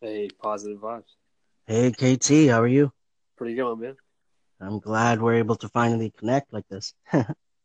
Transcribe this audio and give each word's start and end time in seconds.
Hey, 0.00 0.28
positive 0.40 0.78
vibes. 0.78 1.16
Hey 1.66 1.90
KT, 1.90 2.46
how 2.48 2.62
are 2.62 2.68
you? 2.68 2.92
Pretty 3.36 3.54
good, 3.54 3.76
man. 3.76 3.96
I'm 4.60 4.78
glad 4.78 5.20
we're 5.20 5.34
able 5.34 5.56
to 5.56 5.68
finally 5.68 6.12
connect 6.16 6.52
like 6.52 6.68
this. 6.68 6.94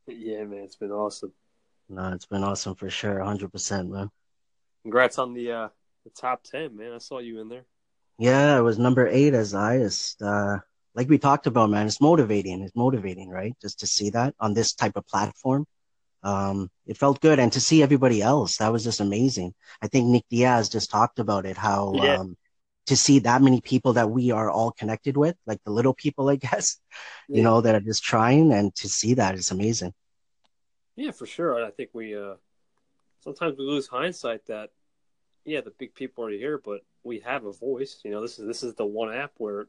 Yeah, 0.08 0.44
man, 0.44 0.64
it's 0.64 0.76
been 0.76 0.92
awesome. 0.92 1.32
No, 1.90 2.12
it's 2.12 2.26
been 2.26 2.44
awesome 2.44 2.76
for 2.76 2.90
sure, 2.90 3.20
100%, 3.20 3.90
man. 3.90 4.10
Congrats 4.84 5.18
on 5.18 5.34
the 5.34 5.52
uh 5.52 5.70
the 6.04 6.10
top 6.10 6.44
ten, 6.44 6.76
man. 6.76 6.92
I 6.94 6.98
saw 6.98 7.20
you 7.20 7.40
in 7.40 7.50
there. 7.50 7.66
Yeah, 8.18 8.58
it 8.58 8.62
was 8.62 8.78
number 8.78 9.08
eight 9.08 9.34
as 9.34 9.52
the 9.52 9.60
highest. 9.60 10.22
Uh, 10.22 10.60
like 10.96 11.10
we 11.10 11.18
talked 11.18 11.48
about, 11.48 11.70
man, 11.70 11.88
it's 11.88 12.02
motivating. 12.02 12.62
It's 12.62 12.76
motivating, 12.76 13.30
right? 13.30 13.56
Just 13.62 13.80
to 13.80 13.88
see 13.88 14.10
that 14.12 14.36
on 14.40 14.54
this 14.54 14.74
type 14.74 14.96
of 14.96 15.08
platform. 15.08 15.66
Um, 16.24 16.70
it 16.86 16.98
felt 16.98 17.22
good. 17.22 17.40
And 17.40 17.52
to 17.54 17.60
see 17.62 17.84
everybody 17.84 18.22
else, 18.22 18.58
that 18.58 18.72
was 18.72 18.84
just 18.84 19.00
amazing. 19.02 19.54
I 19.82 19.88
think 19.88 20.08
Nick 20.08 20.24
Diaz 20.30 20.70
just 20.70 20.90
talked 20.90 21.20
about 21.20 21.46
it, 21.46 21.58
how, 21.58 21.94
Yeah. 21.96 22.20
um, 22.20 22.38
to 22.88 22.96
see 22.98 23.20
that 23.20 23.42
many 23.42 23.62
people 23.62 23.94
that 23.94 24.10
we 24.10 24.32
are 24.32 24.50
all 24.50 24.72
connected 24.72 25.16
with, 25.18 25.36
like 25.46 25.60
the 25.64 25.72
little 25.72 25.94
people, 25.94 26.30
I 26.30 26.36
guess, 26.48 26.80
you 27.30 27.42
know, 27.44 27.62
that 27.62 27.76
are 27.76 27.80
just 27.82 28.04
trying 28.04 28.52
and 28.54 28.74
to 28.76 28.90
see 28.90 29.16
that 29.16 29.36
is 29.36 29.52
amazing. 29.52 29.94
Yeah, 30.96 31.12
for 31.12 31.26
sure. 31.26 31.64
I 31.66 31.72
think 31.72 31.90
we 31.94 32.16
uh 32.16 32.36
sometimes 33.22 33.58
we 33.58 33.66
lose 33.66 33.88
hindsight 33.88 34.46
that 34.48 34.70
yeah, 35.46 35.62
the 35.62 35.72
big 35.72 35.94
people 35.94 36.26
are 36.26 36.32
here, 36.32 36.62
but 36.64 36.82
we 37.04 37.20
have 37.20 37.46
a 37.46 37.52
voice. 37.52 38.00
You 38.04 38.12
know, 38.12 38.22
this 38.22 38.40
is 38.40 38.48
this 38.48 38.64
is 38.64 38.76
the 38.76 38.86
one 38.86 39.14
app 39.14 39.34
where 39.38 39.68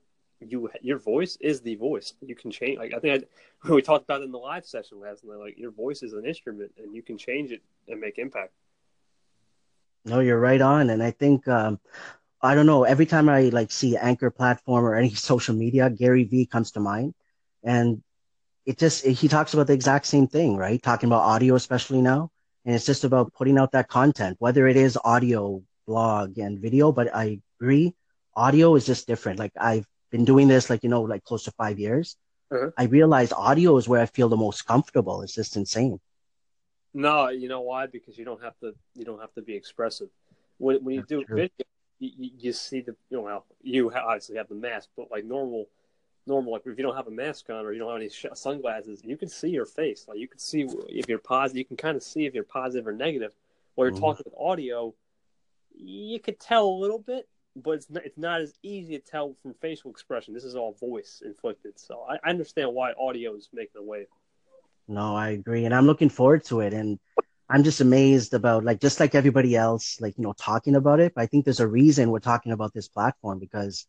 you 0.51 0.71
your 0.83 0.98
voice 0.98 1.37
is 1.41 1.61
the 1.61 1.77
voice. 1.77 2.15
You 2.21 2.34
can 2.34 2.51
change. 2.51 2.79
Like 2.79 2.95
I 2.95 2.98
think 2.98 3.25
I, 3.65 3.69
we 3.73 3.83
talked 3.83 4.05
about 4.05 4.23
in 4.23 4.30
the 4.30 4.39
live 4.39 4.66
session 4.66 5.01
last 5.01 5.25
night. 5.25 5.39
Like 5.39 5.59
your 5.59 5.71
voice 5.71 6.02
is 6.02 6.12
an 6.12 6.25
instrument, 6.27 6.73
and 6.79 6.95
you 6.95 7.02
can 7.02 7.19
change 7.19 7.52
it 7.52 7.62
and 7.89 8.01
make 8.01 8.19
impact. 8.19 8.52
No, 10.05 10.21
you're 10.21 10.38
right 10.38 10.61
on. 10.61 10.91
And 10.91 11.02
I 11.02 11.11
think, 11.11 11.49
um, 11.49 11.80
I 12.43 12.55
don't 12.55 12.66
know, 12.66 12.85
every 12.85 13.07
time 13.07 13.29
I 13.29 13.45
like 13.49 13.71
see 13.71 13.96
Anchor 13.96 14.30
platform 14.30 14.85
or 14.85 14.95
any 14.95 15.15
social 15.15 15.55
media, 15.55 15.91
Gary 15.91 16.24
Vee 16.24 16.46
comes 16.46 16.73
to 16.73 16.80
mind. 16.80 17.15
And 17.63 18.02
it 18.66 18.79
just, 18.79 19.05
he 19.05 19.29
talks 19.29 19.55
about 19.55 19.66
the 19.66 19.73
exact 19.73 20.07
same 20.07 20.27
thing, 20.29 20.57
right? 20.57 20.83
Talking 20.83 21.09
about 21.09 21.23
audio, 21.23 21.55
especially 21.55 22.02
now. 22.02 22.30
And 22.65 22.74
it's 22.74 22.87
just 22.87 23.05
about 23.05 23.33
putting 23.35 23.59
out 23.59 23.73
that 23.73 23.88
content, 23.88 24.37
whether 24.40 24.66
it 24.68 24.77
is 24.77 24.99
audio, 25.05 25.63
blog, 25.87 26.38
and 26.38 26.59
video. 26.59 26.93
But 26.93 27.15
I 27.15 27.40
agree, 27.61 27.95
audio 28.37 28.74
is 28.74 28.87
just 28.87 29.07
different. 29.07 29.38
Like 29.38 29.52
I've 29.59 29.87
been 30.15 30.24
doing 30.24 30.46
this, 30.46 30.70
like, 30.70 30.84
you 30.84 30.88
know, 30.88 31.02
like 31.02 31.24
close 31.24 31.43
to 31.43 31.51
five 31.51 31.76
years. 31.76 32.16
Uh-huh. 32.52 32.70
I 32.79 32.84
realized 32.84 33.32
audio 33.37 33.76
is 33.79 33.88
where 33.88 34.01
I 34.01 34.07
feel 34.07 34.29
the 34.29 34.37
most 34.37 34.65
comfortable. 34.65 35.23
It's 35.23 35.34
just 35.34 35.56
insane. 35.56 35.98
No, 36.95 37.30
you 37.30 37.48
know 37.48 37.62
why? 37.62 37.87
Because 37.87 38.16
you 38.16 38.24
don't 38.24 38.40
have 38.40 38.56
to. 38.60 38.76
You 38.95 39.04
don't 39.04 39.21
have 39.21 39.34
to 39.34 39.43
be 39.43 39.56
expressive. 39.56 40.09
When 40.59 40.76
when 40.84 40.95
you 40.95 41.01
That's 41.01 41.09
do 41.09 41.24
true. 41.24 41.37
video, 41.37 41.66
you, 41.98 42.30
you, 42.38 42.52
see 42.52 42.80
the 42.80 42.95
you 43.10 43.16
know 43.16 43.23
well, 43.23 43.45
you 43.60 43.93
obviously 43.93 44.37
have 44.37 44.48
the 44.48 44.54
mask, 44.54 44.90
but 44.96 45.10
like 45.10 45.24
normal, 45.24 45.66
normal 46.28 46.52
like 46.52 46.62
if 46.65 46.78
you 46.78 46.84
don't 46.84 46.95
have 46.95 47.09
a 47.09 47.16
mask 47.24 47.51
on 47.51 47.66
or 47.66 47.73
you 47.73 47.80
don't 47.80 47.90
have 47.90 48.01
any 48.01 48.09
sh- 48.09 48.26
sunglasses, 48.34 49.01
you 49.02 49.16
can 49.16 49.28
see 49.28 49.49
your 49.49 49.66
face. 49.66 50.06
Like 50.06 50.18
you 50.18 50.28
can 50.28 50.38
see 50.38 50.68
if 50.88 51.09
you're 51.09 51.18
positive. 51.18 51.59
You 51.59 51.65
can 51.65 51.76
kind 51.76 51.96
of 51.96 52.04
see 52.04 52.24
if 52.24 52.34
you're 52.34 52.45
positive 52.45 52.87
or 52.87 52.93
negative. 52.93 53.32
While 53.74 53.88
you're 53.88 53.96
Mhm. 53.96 54.01
talking 54.01 54.23
with 54.26 54.34
audio, 54.38 54.95
you 55.74 56.21
could 56.21 56.38
tell 56.38 56.68
a 56.68 56.80
little 56.84 57.01
bit, 57.01 57.26
but 57.57 57.73
it's 57.73 57.91
not, 57.91 58.05
it's 58.05 58.19
not 58.19 58.41
as 58.41 58.55
easy 58.63 58.99
to 58.99 59.05
tell 59.05 59.37
from 59.43 59.55
facial 59.55 59.91
expression. 59.91 60.35
This 60.35 60.45
is 60.45 60.57
all 60.57 60.73
voice 60.74 61.23
inflicted. 61.24 61.79
So 61.79 62.05
I, 62.09 62.16
I 62.24 62.30
understand 62.30 62.74
why 62.74 62.93
audio 62.99 63.35
is 63.37 63.49
making 63.52 63.80
a 63.80 63.83
wave. 63.83 64.06
No, 64.88 65.16
I 65.16 65.31
agree. 65.31 65.65
And 65.65 65.75
I'm 65.75 65.87
looking 65.87 66.09
forward 66.09 66.44
to 66.47 66.61
it. 66.61 66.75
And 66.75 66.99
I'm 67.49 67.65
just 67.65 67.81
amazed 67.81 68.34
about 68.34 68.65
like 68.65 68.81
just 68.81 69.00
like 69.00 69.15
everybody 69.15 69.55
else, 69.56 70.00
like, 70.00 70.19
you 70.19 70.25
know, 70.25 70.34
talking 70.34 70.77
about 70.77 71.00
it. 71.00 71.15
But 71.15 71.22
I 71.22 71.27
think 71.27 71.44
there's 71.44 71.61
a 71.61 71.69
reason 71.69 72.11
we're 72.11 72.19
talking 72.21 72.53
about 72.53 72.75
this 72.75 72.88
platform 72.88 73.38
because 73.38 73.87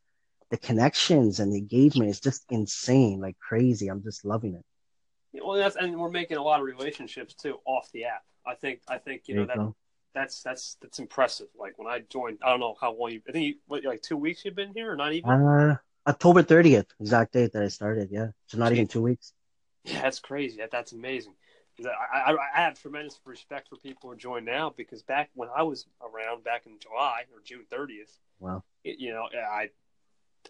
the 0.51 0.57
connections 0.57 1.39
and 1.39 1.51
the 1.51 1.57
engagement 1.57 2.09
is 2.09 2.19
just 2.19 2.45
insane, 2.49 3.19
like 3.19 3.37
crazy. 3.39 3.87
I'm 3.87 4.03
just 4.03 4.25
loving 4.25 4.55
it. 4.55 5.41
Well, 5.43 5.57
that's 5.57 5.75
and 5.75 5.99
we're 5.99 6.09
making 6.09 6.37
a 6.37 6.43
lot 6.43 6.59
of 6.59 6.65
relationships 6.65 7.33
too 7.33 7.59
off 7.65 7.89
the 7.91 8.05
app. 8.05 8.23
I 8.45 8.55
think 8.55 8.81
I 8.87 8.97
think 8.99 9.23
you 9.25 9.35
know 9.35 9.45
There 9.45 9.47
that 9.47 9.57
go. 9.57 9.75
That's 10.15 10.41
that's 10.41 10.77
that's 10.81 10.99
impressive. 10.99 11.47
Like 11.57 11.77
when 11.77 11.87
I 11.87 11.99
joined, 12.09 12.39
I 12.43 12.49
don't 12.49 12.59
know 12.59 12.75
how 12.79 12.93
long 12.93 13.11
you. 13.11 13.21
I 13.27 13.31
think 13.31 13.45
you, 13.45 13.55
what, 13.67 13.83
like 13.83 14.01
two 14.01 14.17
weeks 14.17 14.43
you've 14.43 14.55
been 14.55 14.73
here, 14.73 14.91
or 14.91 14.95
not 14.95 15.13
even. 15.13 15.29
Uh, 15.29 15.77
October 16.07 16.43
30th, 16.43 16.87
exact 16.99 17.33
date 17.33 17.51
that 17.53 17.63
I 17.63 17.67
started. 17.67 18.09
Yeah. 18.11 18.27
So 18.47 18.57
not 18.57 18.71
even 18.71 18.87
two 18.87 19.01
weeks. 19.01 19.33
Yeah, 19.83 20.01
that's 20.01 20.19
crazy. 20.19 20.57
That, 20.57 20.71
that's 20.71 20.91
amazing. 20.93 21.33
I, 21.83 22.31
I, 22.31 22.37
I 22.55 22.61
have 22.61 22.79
tremendous 22.79 23.19
respect 23.25 23.69
for 23.69 23.75
people 23.75 24.09
who 24.09 24.15
join 24.15 24.45
now 24.45 24.73
because 24.75 25.03
back 25.03 25.29
when 25.33 25.49
I 25.55 25.63
was 25.63 25.85
around 26.01 26.43
back 26.43 26.65
in 26.65 26.79
July 26.79 27.23
or 27.33 27.41
June 27.43 27.65
30th, 27.71 28.17
Wow. 28.39 28.63
it, 28.83 28.99
you 28.99 29.11
know, 29.11 29.27
I 29.33 29.69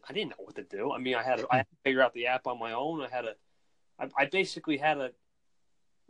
I 0.08 0.14
didn't 0.14 0.32
know 0.32 0.44
what 0.44 0.56
to 0.56 0.64
do. 0.64 0.92
I 0.92 1.00
mean, 1.00 1.16
I 1.16 1.24
had 1.24 1.40
to, 1.40 1.48
I 1.50 1.58
had 1.58 1.68
to 1.68 1.76
figure 1.84 2.02
out 2.02 2.14
the 2.14 2.28
app 2.28 2.48
on 2.48 2.60
my 2.60 2.74
own. 2.74 3.02
I 3.02 3.10
had 3.10 3.22
to, 3.22 3.36
I, 4.00 4.24
I 4.24 4.26
basically 4.26 4.78
had 4.78 4.96
to 4.96 5.12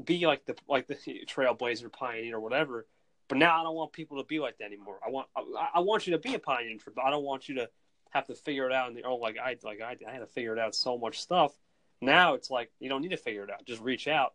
be 0.04 0.26
like 0.26 0.46
the 0.46 0.56
like 0.68 0.88
the 0.88 0.96
trailblazer 1.28 1.92
pioneer 1.92 2.38
or 2.38 2.40
whatever. 2.40 2.88
But 3.28 3.40
now 3.40 3.60
I 3.60 3.64
don't 3.64 3.76
want 3.76 3.92
people 3.92 4.18
to 4.18 4.24
be 4.24 4.40
like 4.40 4.58
that 4.60 4.66
anymore. 4.66 5.00
I 5.06 5.10
want 5.10 5.28
I, 5.36 5.70
I 5.76 5.80
want 5.80 6.06
you 6.06 6.14
to 6.14 6.20
be 6.20 6.36
a 6.36 6.40
pioneer, 6.40 6.78
but 6.94 7.04
I 7.04 7.10
don't 7.10 7.24
want 7.24 7.50
you 7.50 7.56
to 7.56 7.70
have 8.12 8.28
to 8.28 8.36
figure 8.36 8.68
it 8.68 8.74
out. 8.74 8.90
And 8.90 9.02
oh, 9.06 9.16
like 9.16 9.38
I 9.38 9.58
like 9.64 9.82
I, 9.82 9.98
I 10.08 10.12
had 10.12 10.20
to 10.20 10.28
figure 10.28 10.54
it 10.54 10.60
out 10.60 10.76
so 10.76 10.98
much 10.98 11.20
stuff. 11.20 11.54
Now 12.02 12.36
it's 12.36 12.52
like 12.52 12.72
you 12.80 12.90
don't 12.90 13.02
need 13.02 13.12
to 13.12 13.18
figure 13.18 13.44
it 13.44 13.50
out. 13.50 13.66
Just 13.66 13.82
reach 13.82 14.08
out. 14.08 14.34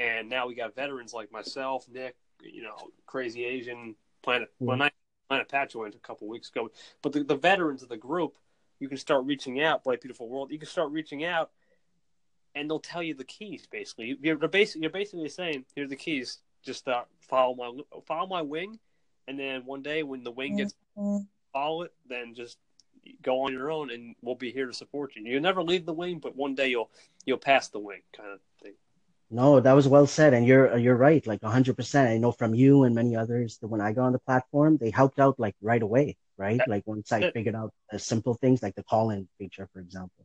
And 0.00 0.28
now 0.28 0.48
we 0.48 0.54
got 0.54 0.74
veterans 0.74 1.14
like 1.14 1.30
myself, 1.30 1.86
Nick, 1.88 2.16
you 2.42 2.62
know, 2.62 2.76
Crazy 3.06 3.44
Asian, 3.44 3.94
Planet. 4.22 4.50
Well, 4.58 4.74
mm-hmm. 4.74 4.84
not 4.84 4.92
Planet 5.28 5.48
Pat 5.48 5.70
joined 5.70 5.94
a 5.94 5.98
couple 5.98 6.28
weeks 6.28 6.50
ago, 6.50 6.70
but 7.02 7.12
the, 7.12 7.22
the 7.22 7.36
veterans 7.36 7.82
of 7.82 7.88
the 7.88 7.96
group, 7.96 8.36
you 8.80 8.88
can 8.88 8.98
start 8.98 9.24
reaching 9.24 9.62
out. 9.62 9.84
Bright 9.84 10.00
Beautiful 10.00 10.28
World. 10.28 10.50
You 10.50 10.58
can 10.58 10.68
start 10.68 10.90
reaching 10.90 11.24
out, 11.24 11.50
and 12.54 12.68
they'll 12.68 12.80
tell 12.80 13.02
you 13.02 13.14
the 13.14 13.24
keys. 13.24 13.66
Basically, 13.70 14.18
you're 14.20 14.36
basically 14.36 14.82
you're 14.82 14.90
basically 14.90 15.28
saying, 15.28 15.64
"Here's 15.74 15.88
the 15.88 15.96
keys. 15.96 16.38
Just 16.64 16.88
uh, 16.88 17.02
follow 17.20 17.54
my 17.54 18.00
follow 18.06 18.26
my 18.26 18.42
wing, 18.42 18.78
and 19.28 19.38
then 19.38 19.64
one 19.64 19.82
day 19.82 20.02
when 20.02 20.24
the 20.24 20.30
wing 20.30 20.56
gets 20.56 20.74
follow 21.52 21.82
it, 21.82 21.92
then 22.08 22.34
just 22.34 22.58
go 23.22 23.42
on 23.42 23.52
your 23.52 23.70
own, 23.70 23.90
and 23.90 24.14
we'll 24.22 24.34
be 24.34 24.50
here 24.50 24.66
to 24.66 24.72
support 24.72 25.14
you. 25.14 25.22
You'll 25.22 25.42
never 25.42 25.62
leave 25.62 25.86
the 25.86 25.92
wing, 25.92 26.18
but 26.18 26.36
one 26.36 26.54
day 26.54 26.68
you'll 26.68 26.90
you'll 27.24 27.38
pass 27.38 27.68
the 27.68 27.78
wing, 27.78 28.00
kind 28.16 28.30
of 28.30 28.40
thing. 28.62 28.74
No, 29.30 29.58
that 29.58 29.72
was 29.72 29.88
well 29.88 30.06
said, 30.06 30.34
and 30.34 30.46
you're 30.46 30.76
you're 30.76 30.96
right, 30.96 31.26
like 31.26 31.40
100%. 31.40 32.06
I 32.08 32.18
know 32.18 32.32
from 32.32 32.54
you 32.54 32.84
and 32.84 32.94
many 32.94 33.16
others 33.16 33.58
that 33.58 33.68
when 33.68 33.80
I 33.80 33.92
got 33.92 34.06
on 34.06 34.12
the 34.12 34.18
platform, 34.18 34.76
they 34.76 34.90
helped 34.90 35.18
out 35.18 35.38
like 35.40 35.56
right 35.60 35.82
away, 35.82 36.16
right? 36.36 36.60
Like 36.66 36.86
once 36.86 37.10
I 37.10 37.20
it. 37.20 37.34
figured 37.34 37.54
out 37.54 37.72
the 37.90 37.98
simple 37.98 38.34
things, 38.34 38.62
like 38.62 38.74
the 38.74 38.84
call-in 38.84 39.28
feature, 39.38 39.68
for 39.72 39.80
example. 39.80 40.24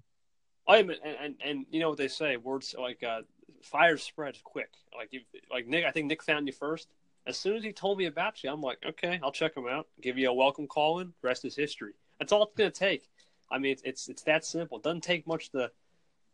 I 0.68 0.78
am, 0.78 0.90
and, 0.90 1.00
and 1.04 1.36
and 1.44 1.66
you 1.72 1.80
know 1.80 1.90
what 1.90 1.98
they 1.98 2.08
say, 2.08 2.38
words 2.38 2.76
like 2.78 3.02
uh, 3.04 3.22
fire 3.62 3.98
spreads 3.98 4.40
quick. 4.44 4.70
Like 4.96 5.10
you, 5.12 5.22
like 5.52 5.68
Nick, 5.68 5.86
I 5.86 5.92
think 5.92 6.08
Nick 6.08 6.24
found 6.24 6.48
you 6.48 6.54
first. 6.54 6.88
As 7.28 7.38
soon 7.38 7.58
as 7.58 7.64
he 7.64 7.74
told 7.74 7.98
me 7.98 8.06
about 8.06 8.44
you, 8.44 8.50
I'm 8.50 8.62
like, 8.62 8.80
okay, 8.86 9.20
I'll 9.22 9.32
check 9.32 9.56
him 9.56 9.68
out. 9.68 9.88
Give 10.02 10.18
you 10.18 10.30
a 10.30 10.34
welcome 10.34 10.68
call 10.68 11.00
in. 11.00 11.14
Rest 11.22 11.46
is 11.46 11.56
history. 11.56 11.94
That's 12.18 12.32
all 12.32 12.44
it's 12.44 12.56
gonna 12.56 12.72
take. 12.72 13.10
I 13.52 13.60
mean, 13.60 13.74
it's 13.74 13.82
it's, 13.84 14.10
it's 14.10 14.24
that 14.24 14.46
simple. 14.46 14.78
It 14.78 14.84
doesn't 14.84 15.04
take 15.04 15.28
much 15.28 15.52
to, 15.52 15.72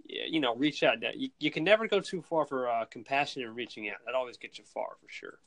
you 0.06 0.40
know, 0.40 0.56
reach 0.56 0.84
out. 0.84 0.97
You, 1.16 1.30
you 1.40 1.52
can 1.52 1.64
never 1.64 1.88
go 1.88 2.00
too 2.00 2.22
far 2.22 2.46
for 2.46 2.69
uh, 2.69 2.85
compassion 2.85 3.44
and 3.44 3.56
reaching 3.56 3.90
out. 3.90 3.97
That 4.06 4.16
always 4.16 4.38
gets 4.38 4.58
you 4.58 4.64
far 4.66 4.90
for 5.02 5.09
sure. 5.09 5.40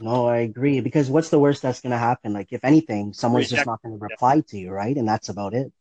No, 0.00 0.26
I 0.26 0.38
agree. 0.38 0.80
Because 0.80 1.10
what's 1.10 1.28
the 1.28 1.38
worst 1.38 1.62
that's 1.62 1.80
going 1.80 1.90
to 1.92 1.98
happen? 1.98 2.32
Like, 2.32 2.52
if 2.52 2.64
anything, 2.64 3.12
someone's 3.12 3.50
just 3.50 3.66
not 3.66 3.82
going 3.82 3.98
to 3.98 4.02
reply 4.02 4.40
to 4.40 4.58
you, 4.58 4.70
right? 4.70 4.96
And 4.96 5.06
that's 5.06 5.28
about 5.28 5.54
it. 5.54 5.72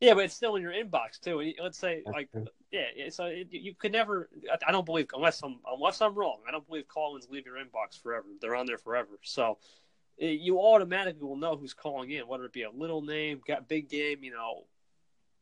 Yeah, 0.00 0.14
but 0.14 0.24
it's 0.24 0.34
still 0.34 0.56
in 0.56 0.62
your 0.62 0.72
inbox 0.72 1.20
too. 1.20 1.52
Let's 1.62 1.78
say 1.78 2.02
That's 2.04 2.14
like 2.14 2.30
true. 2.32 2.46
yeah, 2.70 3.10
so 3.10 3.26
it, 3.26 3.48
you 3.50 3.74
could 3.74 3.92
never. 3.92 4.28
I- 4.66 4.72
don't 4.72 4.86
believe 4.86 5.08
unless 5.14 5.42
I'm 5.42 5.58
unless 5.66 6.00
I'm 6.00 6.14
wrong. 6.14 6.38
I 6.48 6.50
don't 6.50 6.66
believe 6.66 6.88
call-ins 6.88 7.28
leave 7.28 7.44
your 7.46 7.56
inbox 7.56 8.00
forever. 8.00 8.26
They're 8.40 8.54
on 8.54 8.66
there 8.66 8.78
forever. 8.78 9.18
So 9.22 9.58
eh, 10.20 10.28
you 10.28 10.58
automatically 10.58 11.26
will 11.26 11.36
know 11.36 11.56
who's 11.56 11.74
calling 11.74 12.10
in, 12.10 12.26
whether 12.26 12.44
it 12.46 12.52
be 12.52 12.62
a 12.62 12.70
little 12.70 13.02
name, 13.02 13.40
got 13.46 13.68
big 13.68 13.88
game. 13.90 14.24
You 14.24 14.32
know, 14.32 14.64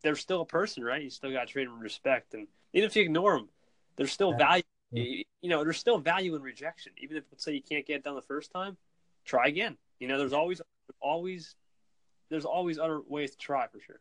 they're 0.02 0.16
still 0.16 0.40
a 0.40 0.46
person, 0.46 0.82
right? 0.82 1.02
You 1.02 1.10
still 1.10 1.30
got 1.32 1.46
to 1.46 1.52
treat 1.52 1.64
them 1.66 1.74
with 1.74 1.82
respect, 1.82 2.34
and 2.34 2.48
even 2.72 2.86
if 2.88 2.96
you 2.96 3.02
ignore 3.02 3.36
them, 3.36 3.48
there's 3.96 4.12
still 4.12 4.32
Yeah. 4.32 4.38
value. 4.38 4.62
Yeah. 4.92 5.02
You 5.04 5.24
you 5.40 5.50
know, 5.50 5.62
there's 5.62 5.78
still 5.78 5.98
value 5.98 6.34
in 6.34 6.42
rejection. 6.42 6.92
Even 6.98 7.16
if 7.16 7.24
let's 7.30 7.44
say 7.44 7.52
you 7.52 7.62
can't 7.62 7.86
get 7.86 7.96
it 7.96 8.02
done 8.02 8.16
the 8.16 8.22
first 8.22 8.50
time, 8.50 8.76
try 9.24 9.46
again. 9.46 9.76
You 10.00 10.08
know, 10.08 10.18
there's 10.18 10.32
always 10.32 10.60
always 11.00 11.54
there's 12.28 12.44
always 12.44 12.78
other 12.80 13.00
ways 13.06 13.30
to 13.32 13.36
try 13.36 13.68
for 13.68 13.78
sure. 13.80 14.00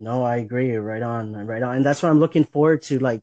No, 0.00 0.24
I 0.24 0.36
agree. 0.36 0.74
Right 0.76 1.02
on, 1.02 1.34
right 1.34 1.62
on. 1.62 1.76
And 1.76 1.86
that's 1.86 2.02
what 2.02 2.08
I'm 2.10 2.20
looking 2.20 2.44
forward 2.44 2.82
to, 2.82 2.98
like 2.98 3.22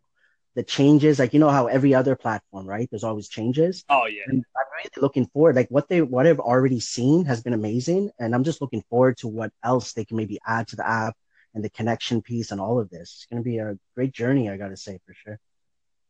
the 0.55 0.63
changes. 0.63 1.17
Like, 1.17 1.33
you 1.33 1.39
know 1.39 1.49
how 1.49 1.67
every 1.67 1.95
other 1.95 2.15
platform, 2.15 2.67
right? 2.67 2.87
There's 2.89 3.03
always 3.03 3.27
changes. 3.27 3.83
Oh 3.89 4.05
yeah. 4.05 4.23
And 4.27 4.43
I'm 4.55 4.65
really 4.75 5.01
looking 5.01 5.25
forward. 5.27 5.55
Like 5.55 5.69
what 5.69 5.89
they, 5.89 6.01
what 6.01 6.27
I've 6.27 6.39
already 6.39 6.79
seen 6.79 7.25
has 7.25 7.41
been 7.41 7.53
amazing. 7.53 8.11
And 8.19 8.35
I'm 8.35 8.43
just 8.43 8.61
looking 8.61 8.83
forward 8.89 9.17
to 9.17 9.27
what 9.27 9.51
else 9.63 9.93
they 9.93 10.05
can 10.05 10.17
maybe 10.17 10.39
add 10.45 10.67
to 10.69 10.75
the 10.75 10.87
app 10.87 11.17
and 11.55 11.63
the 11.63 11.69
connection 11.69 12.21
piece 12.21 12.51
and 12.51 12.61
all 12.61 12.79
of 12.79 12.89
this. 12.89 13.15
It's 13.15 13.25
going 13.25 13.43
to 13.43 13.49
be 13.49 13.57
a 13.57 13.77
great 13.95 14.11
journey, 14.11 14.49
I 14.49 14.57
got 14.57 14.69
to 14.69 14.77
say 14.77 14.99
for 15.05 15.13
sure. 15.13 15.39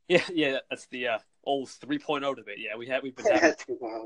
Yeah, 0.10 0.24
yeah, 0.34 0.60
that's 0.70 0.88
the 0.88 1.08
uh, 1.08 1.20
old 1.44 1.70
3.0 1.70 2.36
debate. 2.36 2.60
Yeah, 2.60 2.78
we 2.78 2.88
have 2.88 3.04
we've 3.04 3.16
been 3.16 3.26
having 3.34 3.56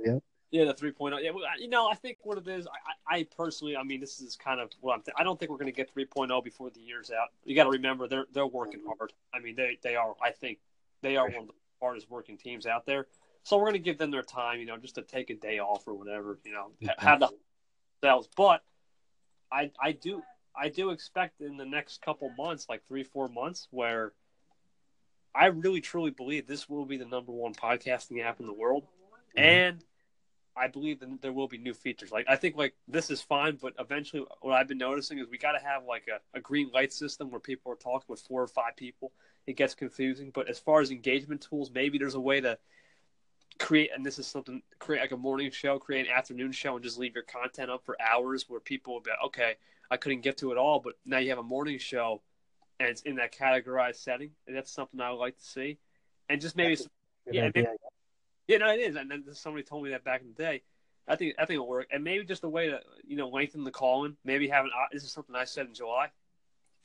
yeah. 0.05 0.17
Yeah, 0.51 0.65
the 0.65 0.73
3.0. 0.73 1.23
Yeah, 1.23 1.31
well, 1.31 1.45
you 1.57 1.69
know, 1.69 1.89
I 1.89 1.95
think 1.95 2.17
what 2.23 2.37
it 2.37 2.47
is, 2.47 2.67
I, 3.07 3.15
I 3.15 3.27
personally, 3.37 3.77
I 3.77 3.83
mean, 3.83 4.01
this 4.01 4.19
is 4.19 4.35
kind 4.35 4.59
of 4.59 4.69
what 4.81 4.93
I'm. 4.93 5.01
Th- 5.01 5.15
I 5.17 5.23
don't 5.23 5.39
think 5.39 5.49
we're 5.49 5.57
going 5.57 5.71
to 5.71 5.75
get 5.75 5.95
3.0 5.95 6.43
before 6.43 6.69
the 6.69 6.81
year's 6.81 7.09
out. 7.09 7.29
You 7.45 7.55
got 7.55 7.63
to 7.63 7.69
remember, 7.69 8.07
they're 8.07 8.25
they're 8.33 8.45
working 8.45 8.81
hard. 8.85 9.13
I 9.33 9.39
mean, 9.39 9.55
they 9.55 9.79
they 9.81 9.95
are. 9.95 10.13
I 10.21 10.31
think 10.31 10.59
they 11.01 11.15
are 11.15 11.29
one 11.29 11.43
of 11.43 11.47
the 11.47 11.53
hardest 11.81 12.09
working 12.09 12.37
teams 12.37 12.65
out 12.65 12.85
there. 12.85 13.07
So 13.43 13.57
we're 13.57 13.63
going 13.63 13.73
to 13.73 13.79
give 13.79 13.97
them 13.97 14.11
their 14.11 14.23
time, 14.23 14.59
you 14.59 14.65
know, 14.65 14.77
just 14.77 14.95
to 14.95 15.01
take 15.01 15.29
a 15.29 15.35
day 15.35 15.59
off 15.59 15.87
or 15.87 15.93
whatever, 15.93 16.37
you 16.45 16.51
know, 16.51 16.71
have 16.99 17.21
the 17.21 17.29
sales. 18.03 18.27
But 18.35 18.61
I 19.51 19.71
I 19.81 19.93
do 19.93 20.21
I 20.55 20.69
do 20.69 20.89
expect 20.89 21.41
in 21.41 21.57
the 21.57 21.65
next 21.65 22.01
couple 22.01 22.29
months, 22.37 22.67
like 22.69 22.85
three 22.87 23.03
four 23.03 23.27
months, 23.29 23.67
where 23.71 24.13
I 25.33 25.47
really 25.47 25.81
truly 25.81 26.11
believe 26.11 26.45
this 26.45 26.69
will 26.69 26.85
be 26.85 26.97
the 26.97 27.05
number 27.05 27.31
one 27.31 27.53
podcasting 27.53 28.23
app 28.23 28.39
in 28.39 28.45
the 28.45 28.53
world, 28.53 28.83
mm-hmm. 28.83 29.39
and 29.39 29.83
I 30.55 30.67
believe 30.67 30.99
that 30.99 31.21
there 31.21 31.31
will 31.31 31.47
be 31.47 31.57
new 31.57 31.73
features. 31.73 32.11
Like 32.11 32.25
I 32.27 32.35
think 32.35 32.57
like 32.57 32.73
this 32.87 33.09
is 33.09 33.21
fine, 33.21 33.57
but 33.61 33.73
eventually 33.79 34.25
what 34.41 34.53
I've 34.53 34.67
been 34.67 34.77
noticing 34.77 35.19
is 35.19 35.27
we 35.29 35.37
got 35.37 35.53
to 35.53 35.63
have 35.63 35.85
like 35.85 36.07
a, 36.07 36.37
a 36.37 36.41
green 36.41 36.69
light 36.73 36.91
system 36.91 37.31
where 37.31 37.39
people 37.39 37.71
are 37.71 37.75
talking 37.75 38.05
with 38.07 38.21
four 38.21 38.41
or 38.41 38.47
five 38.47 38.75
people. 38.75 39.13
It 39.47 39.55
gets 39.55 39.73
confusing. 39.73 40.31
But 40.33 40.49
as 40.49 40.59
far 40.59 40.81
as 40.81 40.91
engagement 40.91 41.41
tools, 41.41 41.71
maybe 41.73 41.97
there's 41.97 42.15
a 42.15 42.19
way 42.19 42.41
to 42.41 42.57
create 43.59 43.91
and 43.93 44.05
this 44.05 44.19
is 44.19 44.27
something 44.27 44.61
create 44.79 45.01
like 45.01 45.11
a 45.11 45.17
morning 45.17 45.51
show, 45.51 45.79
create 45.79 46.07
an 46.07 46.13
afternoon 46.13 46.51
show, 46.51 46.75
and 46.75 46.83
just 46.83 46.97
leave 46.97 47.15
your 47.15 47.23
content 47.23 47.69
up 47.69 47.85
for 47.85 47.95
hours 48.01 48.45
where 48.49 48.59
people 48.59 48.93
will 48.93 49.01
be 49.01 49.11
okay. 49.27 49.55
I 49.89 49.97
couldn't 49.97 50.21
get 50.21 50.37
to 50.37 50.51
it 50.51 50.57
all, 50.57 50.79
but 50.79 50.93
now 51.05 51.19
you 51.19 51.29
have 51.29 51.37
a 51.37 51.43
morning 51.43 51.77
show, 51.77 52.21
and 52.79 52.89
it's 52.89 53.01
in 53.01 53.15
that 53.15 53.33
categorized 53.33 53.97
setting. 53.97 54.31
And 54.47 54.55
that's 54.55 54.71
something 54.71 54.99
I 54.99 55.11
would 55.11 55.19
like 55.19 55.37
to 55.37 55.45
see, 55.45 55.77
and 56.29 56.41
just 56.41 56.55
maybe, 56.55 56.77
yeah, 57.29 57.49
maybe, 57.53 57.67
yeah, 58.51 58.57
no, 58.57 58.69
it 58.69 58.81
is. 58.81 58.97
And 58.97 59.09
then 59.09 59.23
somebody 59.31 59.63
told 59.63 59.85
me 59.85 59.91
that 59.91 60.03
back 60.03 60.21
in 60.21 60.27
the 60.27 60.33
day. 60.33 60.61
I 61.07 61.15
think 61.15 61.35
I 61.39 61.45
think 61.45 61.55
it'll 61.55 61.67
work, 61.67 61.87
and 61.91 62.03
maybe 62.03 62.25
just 62.25 62.43
a 62.43 62.49
way 62.49 62.67
to 62.67 62.81
you 63.07 63.15
know 63.15 63.29
lengthen 63.29 63.63
the 63.63 63.71
call 63.71 64.03
in. 64.05 64.17
Maybe 64.25 64.49
have 64.49 64.65
an 64.65 64.71
this 64.91 65.03
is 65.03 65.11
something 65.11 65.35
I 65.35 65.45
said 65.45 65.67
in 65.67 65.73
July. 65.73 66.09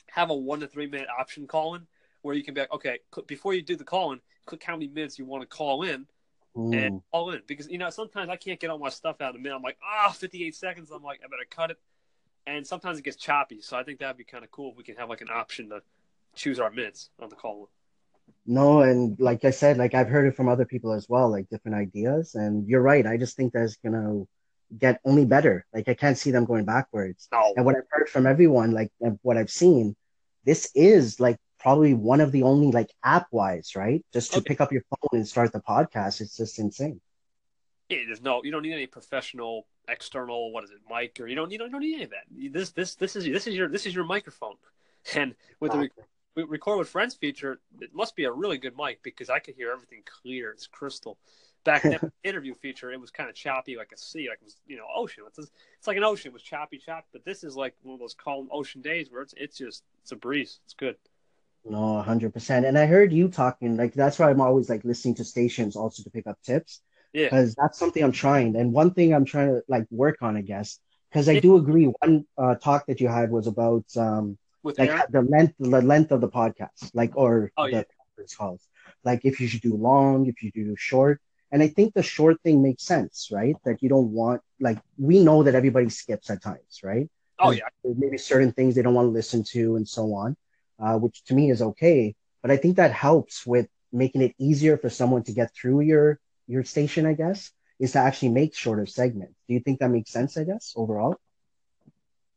Have 0.07 0.29
a 0.29 0.33
one 0.33 0.61
to 0.61 0.67
three 0.67 0.87
minute 0.87 1.07
option 1.19 1.45
call 1.45 1.75
in 1.75 1.85
where 2.21 2.35
you 2.35 2.43
can 2.43 2.53
be 2.53 2.61
like, 2.61 2.71
okay, 2.71 2.99
before 3.27 3.53
you 3.53 3.61
do 3.61 3.75
the 3.75 3.83
call 3.83 4.13
in, 4.13 4.21
click 4.45 4.63
how 4.63 4.73
many 4.73 4.87
minutes 4.87 5.19
you 5.19 5.25
want 5.25 5.41
to 5.41 5.47
call 5.47 5.83
in, 5.83 6.07
mm. 6.55 6.75
and 6.75 7.01
call 7.11 7.31
in 7.31 7.41
because 7.47 7.67
you 7.67 7.77
know 7.77 7.89
sometimes 7.89 8.29
I 8.29 8.37
can't 8.37 8.59
get 8.59 8.69
all 8.69 8.79
my 8.79 8.89
stuff 8.89 9.19
out 9.19 9.35
in 9.35 9.41
a 9.41 9.43
minute. 9.43 9.57
I'm 9.57 9.61
like, 9.61 9.77
ah, 9.83 10.07
oh, 10.07 10.13
58 10.13 10.55
seconds. 10.55 10.89
I'm 10.89 11.03
like, 11.03 11.19
I 11.23 11.27
better 11.27 11.47
cut 11.49 11.71
it, 11.71 11.77
and 12.47 12.65
sometimes 12.65 12.97
it 12.97 13.03
gets 13.03 13.17
choppy. 13.17 13.59
So 13.59 13.77
I 13.77 13.83
think 13.83 13.99
that'd 13.99 14.17
be 14.17 14.23
kind 14.23 14.45
of 14.45 14.51
cool 14.51 14.71
if 14.71 14.77
we 14.77 14.85
can 14.85 14.95
have 14.95 15.09
like 15.09 15.21
an 15.21 15.29
option 15.29 15.69
to 15.69 15.81
choose 16.33 16.59
our 16.59 16.71
minutes 16.71 17.09
on 17.19 17.29
the 17.29 17.35
call 17.35 17.63
in. 17.63 17.76
No, 18.45 18.81
and 18.81 19.19
like 19.19 19.43
I 19.43 19.51
said, 19.51 19.77
like 19.77 19.93
I've 19.93 20.07
heard 20.07 20.25
it 20.25 20.35
from 20.35 20.47
other 20.47 20.65
people 20.65 20.93
as 20.93 21.07
well, 21.09 21.29
like 21.29 21.49
different 21.49 21.77
ideas. 21.77 22.35
And 22.35 22.67
you're 22.67 22.81
right. 22.81 23.05
I 23.05 23.17
just 23.17 23.35
think 23.35 23.53
that's 23.53 23.75
gonna 23.77 24.23
get 24.77 25.01
only 25.05 25.25
better. 25.25 25.65
Like 25.73 25.89
I 25.89 25.93
can't 25.93 26.17
see 26.17 26.31
them 26.31 26.45
going 26.45 26.65
backwards. 26.65 27.27
No. 27.31 27.53
And 27.55 27.65
what 27.65 27.75
I've 27.75 27.87
heard 27.89 28.09
from 28.09 28.25
everyone, 28.25 28.71
like 28.71 28.91
what 29.21 29.37
I've 29.37 29.49
seen, 29.49 29.95
this 30.45 30.71
is 30.75 31.19
like 31.19 31.37
probably 31.59 31.93
one 31.93 32.21
of 32.21 32.31
the 32.31 32.43
only 32.43 32.71
like 32.71 32.89
app 33.03 33.27
wise, 33.31 33.75
right? 33.75 34.05
Just 34.13 34.31
to 34.31 34.39
okay. 34.39 34.49
pick 34.49 34.61
up 34.61 34.71
your 34.71 34.83
phone 34.89 35.19
and 35.19 35.27
start 35.27 35.51
the 35.51 35.59
podcast. 35.59 36.21
It's 36.21 36.37
just 36.37 36.59
insane. 36.59 37.01
Yeah, 37.89 37.99
there's 38.05 38.21
no 38.21 38.41
you 38.43 38.51
don't 38.51 38.63
need 38.63 38.73
any 38.73 38.87
professional 38.87 39.65
external 39.89 40.51
what 40.51 40.65
is 40.65 40.71
it 40.71 40.79
mic 40.89 41.17
or 41.21 41.27
you 41.27 41.35
don't 41.35 41.49
you 41.49 41.57
don't, 41.57 41.67
you 41.67 41.71
don't 41.71 41.81
need 41.81 41.95
any 41.95 42.03
of 42.03 42.09
that. 42.09 42.53
This 42.53 42.71
this 42.71 42.95
this 42.95 43.15
is 43.15 43.25
this 43.25 43.47
is 43.47 43.55
your 43.55 43.69
this 43.69 43.85
is 43.85 43.95
your 43.95 44.03
microphone, 44.03 44.55
and 45.15 45.35
with 45.59 45.71
exactly. 45.73 45.89
the 45.95 46.03
record 46.45 46.77
with 46.77 46.89
friends 46.89 47.15
feature, 47.15 47.59
it 47.79 47.93
must 47.93 48.15
be 48.15 48.25
a 48.25 48.31
really 48.31 48.57
good 48.57 48.75
mic 48.77 49.01
because 49.03 49.29
I 49.29 49.39
could 49.39 49.55
hear 49.55 49.71
everything 49.71 50.03
clear. 50.05 50.51
It's 50.51 50.67
crystal. 50.67 51.17
Back 51.63 51.85
in 51.85 51.91
the 51.91 52.11
interview 52.23 52.53
feature, 52.53 52.91
it 52.91 53.01
was 53.01 53.11
kind 53.11 53.29
of 53.29 53.35
choppy, 53.35 53.75
like 53.75 53.91
a 53.91 53.97
sea, 53.97 54.29
like 54.29 54.39
it 54.41 54.45
was 54.45 54.57
you 54.67 54.77
know 54.77 54.85
ocean. 54.95 55.23
It's, 55.27 55.39
it's 55.39 55.87
like 55.87 55.97
an 55.97 56.03
ocean. 56.03 56.29
It 56.29 56.33
was 56.33 56.43
choppy, 56.43 56.77
choppy. 56.77 57.07
But 57.11 57.25
this 57.25 57.43
is 57.43 57.55
like 57.55 57.75
one 57.81 57.95
of 57.95 57.99
those 57.99 58.13
calm 58.13 58.47
ocean 58.51 58.81
days 58.81 59.11
where 59.11 59.21
it's 59.21 59.33
it's 59.37 59.57
just 59.57 59.83
it's 60.01 60.11
a 60.11 60.15
breeze. 60.15 60.59
It's 60.65 60.73
good. 60.73 60.95
No, 61.65 62.01
hundred 62.01 62.33
percent. 62.33 62.65
And 62.65 62.77
I 62.77 62.85
heard 62.85 63.11
you 63.11 63.27
talking 63.27 63.75
like 63.75 63.93
that's 63.93 64.19
why 64.19 64.29
I'm 64.29 64.41
always 64.41 64.69
like 64.69 64.85
listening 64.85 65.15
to 65.15 65.25
stations 65.25 65.75
also 65.75 66.03
to 66.03 66.09
pick 66.09 66.27
up 66.27 66.37
tips. 66.43 66.81
Yeah, 67.13 67.25
because 67.25 67.55
that's 67.55 67.77
something 67.79 68.03
I'm 68.03 68.11
trying. 68.11 68.55
And 68.55 68.71
one 68.71 68.93
thing 68.93 69.13
I'm 69.13 69.25
trying 69.25 69.49
to 69.49 69.61
like 69.67 69.85
work 69.89 70.17
on, 70.21 70.37
I 70.37 70.41
guess, 70.41 70.79
because 71.11 71.27
I 71.27 71.39
do 71.39 71.57
agree. 71.57 71.85
One 71.85 72.25
uh, 72.37 72.55
talk 72.55 72.85
that 72.87 73.01
you 73.01 73.07
had 73.07 73.31
was 73.31 73.47
about 73.47 73.85
um 73.97 74.37
with 74.67 74.77
like 74.77 74.89
Aaron? 74.89 75.03
the 75.09 75.21
length 75.21 75.53
the 75.59 75.81
length 75.81 76.11
of 76.11 76.21
the 76.21 76.29
podcast, 76.29 76.91
like 76.93 77.13
or 77.15 77.51
oh, 77.57 77.65
the 77.65 77.71
yeah. 77.71 77.83
conference 77.97 78.35
calls. 78.35 78.61
Like 79.03 79.21
if 79.23 79.39
you 79.41 79.47
should 79.47 79.61
do 79.61 79.75
long, 79.75 80.27
if 80.27 80.43
you 80.43 80.51
do 80.51 80.75
short. 80.75 81.21
And 81.51 81.63
I 81.63 81.69
think 81.69 81.93
the 81.93 82.03
short 82.03 82.41
thing 82.43 82.61
makes 82.61 82.83
sense, 82.83 83.29
right? 83.31 83.55
That 83.63 83.81
you 83.81 83.89
don't 83.89 84.11
want 84.11 84.41
like 84.59 84.79
we 84.97 85.23
know 85.23 85.43
that 85.43 85.55
everybody 85.55 85.89
skips 85.89 86.29
at 86.29 86.43
times, 86.43 86.81
right? 86.83 87.09
Oh 87.39 87.51
yeah. 87.51 87.69
maybe 87.83 88.17
certain 88.17 88.51
things 88.51 88.75
they 88.75 88.81
don't 88.81 88.93
want 88.93 89.07
to 89.07 89.11
listen 89.11 89.43
to 89.55 89.77
and 89.77 89.87
so 89.87 90.13
on, 90.13 90.35
uh, 90.79 90.97
which 90.97 91.23
to 91.25 91.33
me 91.33 91.49
is 91.49 91.61
okay. 91.61 92.15
But 92.41 92.51
I 92.51 92.57
think 92.57 92.75
that 92.75 92.91
helps 92.91 93.45
with 93.45 93.67
making 93.93 94.21
it 94.21 94.35
easier 94.37 94.77
for 94.77 94.89
someone 94.89 95.23
to 95.23 95.31
get 95.31 95.53
through 95.55 95.81
your 95.81 96.19
your 96.47 96.63
station, 96.63 97.05
I 97.05 97.13
guess, 97.13 97.51
is 97.79 97.93
to 97.93 97.99
actually 97.99 98.29
make 98.29 98.53
shorter 98.53 98.85
segments. 98.85 99.35
Do 99.47 99.53
you 99.53 99.61
think 99.61 99.79
that 99.79 99.89
makes 99.89 100.11
sense, 100.11 100.37
I 100.37 100.43
guess, 100.43 100.73
overall? 100.75 101.15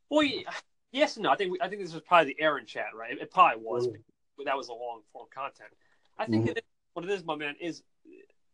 Well, 0.09 0.25
yeah, 0.25 0.51
Yes 0.93 1.17
and 1.17 1.25
no. 1.25 1.31
I 1.31 1.37
think 1.37 1.53
we, 1.53 1.59
I 1.61 1.69
think 1.69 1.83
this 1.83 1.93
was 1.93 2.03
probably 2.03 2.35
the 2.35 2.43
Aaron 2.43 2.67
chat, 2.67 2.89
right? 2.95 3.17
It, 3.17 3.31
probably 3.31 3.63
was. 3.63 3.89
But 4.37 4.47
that 4.47 4.57
was 4.57 4.69
a 4.69 4.73
long 4.73 5.03
form 5.13 5.27
content. 5.33 5.71
I 6.19 6.27
think 6.27 6.47
mm-hmm. 6.47 6.59
what 6.95 7.05
it 7.05 7.11
is, 7.11 7.25
my 7.25 7.37
man, 7.37 7.57
is 7.61 7.83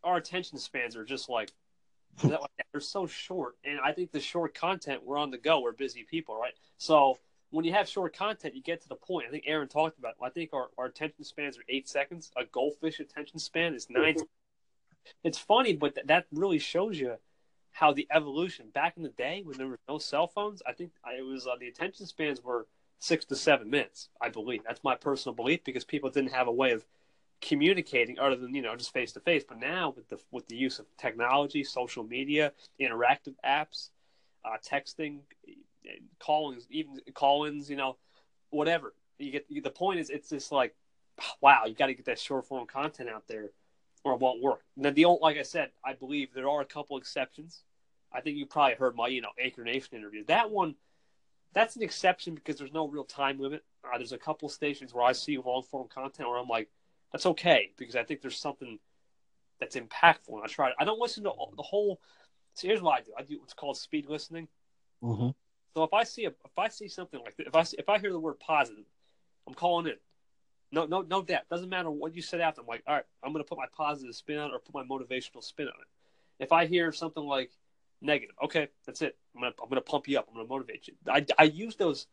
our 0.02 0.16
attention 0.16 0.58
spans 0.58 0.96
are 0.96 1.04
just 1.04 1.28
like 1.28 1.52
they're 2.22 2.80
so 2.80 3.06
short, 3.06 3.56
and 3.64 3.78
I 3.84 3.92
think 3.92 4.10
the 4.10 4.20
short 4.20 4.54
content 4.54 5.04
we're 5.04 5.18
on 5.18 5.30
the 5.30 5.38
go. 5.38 5.60
We're 5.60 5.72
busy 5.72 6.04
people, 6.08 6.38
right? 6.38 6.54
So 6.78 7.18
when 7.50 7.64
you 7.64 7.72
have 7.72 7.88
short 7.88 8.16
content, 8.16 8.54
you 8.54 8.62
get 8.62 8.82
to 8.82 8.88
the 8.88 8.96
point. 8.96 9.26
I 9.28 9.30
think 9.30 9.44
Aaron 9.46 9.68
talked 9.68 9.98
about. 9.98 10.14
It. 10.20 10.24
I 10.24 10.30
think 10.30 10.50
our, 10.52 10.68
our 10.78 10.86
attention 10.86 11.24
spans 11.24 11.58
are 11.58 11.64
eight 11.68 11.88
seconds. 11.88 12.30
A 12.36 12.44
goldfish 12.44 13.00
attention 13.00 13.38
span 13.38 13.74
is 13.74 13.88
9 13.88 14.02
mm-hmm. 14.02 14.22
It's 15.22 15.38
funny, 15.38 15.72
but 15.72 15.94
th- 15.94 16.06
that 16.08 16.26
really 16.32 16.58
shows 16.58 16.98
you 16.98 17.16
how 17.76 17.92
the 17.92 18.08
evolution 18.10 18.70
back 18.72 18.96
in 18.96 19.02
the 19.02 19.10
day 19.10 19.42
when 19.44 19.58
there 19.58 19.68
were 19.68 19.78
no 19.86 19.98
cell 19.98 20.26
phones, 20.26 20.62
I 20.66 20.72
think 20.72 20.92
it 21.14 21.22
was 21.22 21.46
uh, 21.46 21.56
the 21.60 21.68
attention 21.68 22.06
spans 22.06 22.42
were 22.42 22.66
six 23.00 23.26
to 23.26 23.36
seven 23.36 23.68
minutes. 23.68 24.08
I 24.18 24.30
believe 24.30 24.62
that's 24.66 24.82
my 24.82 24.94
personal 24.94 25.34
belief 25.34 25.62
because 25.62 25.84
people 25.84 26.08
didn't 26.08 26.32
have 26.32 26.48
a 26.48 26.52
way 26.52 26.70
of 26.70 26.86
communicating 27.42 28.18
other 28.18 28.36
than 28.36 28.54
you 28.54 28.62
know 28.62 28.74
just 28.76 28.94
face 28.94 29.12
to 29.12 29.20
face. 29.20 29.44
But 29.46 29.60
now 29.60 29.92
with 29.94 30.08
the 30.08 30.18
with 30.30 30.46
the 30.48 30.56
use 30.56 30.78
of 30.78 30.86
technology, 30.96 31.62
social 31.64 32.02
media, 32.02 32.52
interactive 32.80 33.34
apps, 33.44 33.90
uh, 34.42 34.56
texting, 34.66 35.18
callings, 36.18 36.66
even 36.70 36.98
call-ins, 37.12 37.68
you 37.68 37.76
know, 37.76 37.98
whatever 38.48 38.94
you 39.18 39.32
get. 39.32 39.46
The 39.50 39.70
point 39.70 40.00
is, 40.00 40.08
it's 40.08 40.30
just 40.30 40.50
like, 40.50 40.74
wow, 41.42 41.64
you 41.66 41.74
got 41.74 41.88
to 41.88 41.94
get 41.94 42.06
that 42.06 42.18
short 42.18 42.46
form 42.46 42.66
content 42.66 43.10
out 43.10 43.24
there 43.28 43.50
or 44.06 44.12
it 44.14 44.20
won't 44.20 44.40
work. 44.40 44.60
Now, 44.76 44.90
the 44.90 45.04
only, 45.04 45.18
like 45.20 45.36
I 45.36 45.42
said, 45.42 45.70
I 45.84 45.94
believe 45.94 46.32
there 46.32 46.48
are 46.48 46.60
a 46.60 46.64
couple 46.64 46.96
exceptions. 46.96 47.64
I 48.12 48.20
think 48.20 48.36
you 48.36 48.46
probably 48.46 48.76
heard 48.76 48.94
my, 48.94 49.08
you 49.08 49.20
know, 49.20 49.30
Anchor 49.42 49.64
Nation 49.64 49.96
interview. 49.96 50.24
That 50.26 50.48
one, 50.48 50.76
that's 51.52 51.74
an 51.74 51.82
exception 51.82 52.36
because 52.36 52.56
there's 52.56 52.72
no 52.72 52.86
real 52.86 53.02
time 53.02 53.40
limit. 53.40 53.64
Uh, 53.84 53.98
there's 53.98 54.12
a 54.12 54.18
couple 54.18 54.48
stations 54.48 54.94
where 54.94 55.04
I 55.04 55.10
see 55.10 55.36
long 55.38 55.64
form 55.64 55.88
content 55.88 56.28
where 56.28 56.38
I'm 56.38 56.46
like, 56.46 56.68
that's 57.10 57.26
okay 57.26 57.72
because 57.76 57.96
I 57.96 58.04
think 58.04 58.20
there's 58.20 58.38
something 58.38 58.78
that's 59.58 59.74
impactful. 59.74 60.28
And 60.28 60.44
I 60.44 60.46
try. 60.46 60.70
I 60.78 60.84
don't 60.84 61.00
listen 61.00 61.24
to 61.24 61.32
the 61.56 61.62
whole. 61.62 62.00
So 62.54 62.68
here's 62.68 62.80
what 62.80 63.00
I 63.00 63.02
do. 63.02 63.10
I 63.18 63.22
do 63.22 63.40
what's 63.40 63.54
called 63.54 63.76
speed 63.76 64.06
listening. 64.08 64.46
Mm-hmm. 65.02 65.30
So 65.74 65.82
if 65.82 65.92
I 65.92 66.04
see 66.04 66.26
a, 66.26 66.28
if 66.28 66.56
I 66.56 66.68
see 66.68 66.86
something 66.86 67.20
like 67.24 67.36
that, 67.38 67.48
if 67.48 67.56
I 67.56 67.64
see, 67.64 67.76
if 67.76 67.88
I 67.88 67.98
hear 67.98 68.12
the 68.12 68.20
word 68.20 68.38
positive, 68.38 68.84
I'm 69.48 69.54
calling 69.54 69.86
in. 69.86 69.96
No, 70.72 70.84
no, 70.84 71.02
no 71.02 71.22
doubt. 71.22 71.48
Doesn't 71.48 71.68
matter 71.68 71.90
what 71.90 72.14
you 72.14 72.22
said 72.22 72.40
after. 72.40 72.60
I'm 72.60 72.66
like, 72.66 72.82
all 72.86 72.94
right, 72.94 73.04
I'm 73.22 73.32
going 73.32 73.44
to 73.44 73.48
put 73.48 73.58
my 73.58 73.66
positive 73.72 74.14
spin 74.14 74.38
on 74.38 74.50
it 74.50 74.54
or 74.54 74.58
put 74.58 74.74
my 74.74 74.82
motivational 74.82 75.42
spin 75.42 75.68
on 75.68 75.74
it. 75.80 76.42
If 76.42 76.52
I 76.52 76.66
hear 76.66 76.92
something 76.92 77.24
like 77.24 77.50
negative, 78.02 78.34
okay, 78.44 78.68
that's 78.84 79.00
it. 79.02 79.16
I'm 79.34 79.42
going 79.42 79.52
to, 79.52 79.62
I'm 79.62 79.68
going 79.68 79.80
to 79.80 79.88
pump 79.90 80.08
you 80.08 80.18
up. 80.18 80.26
I'm 80.28 80.34
going 80.34 80.46
to 80.46 80.52
motivate 80.52 80.88
you. 80.88 80.94
I, 81.08 81.24
I 81.38 81.44
use 81.44 81.76
those 81.76 82.06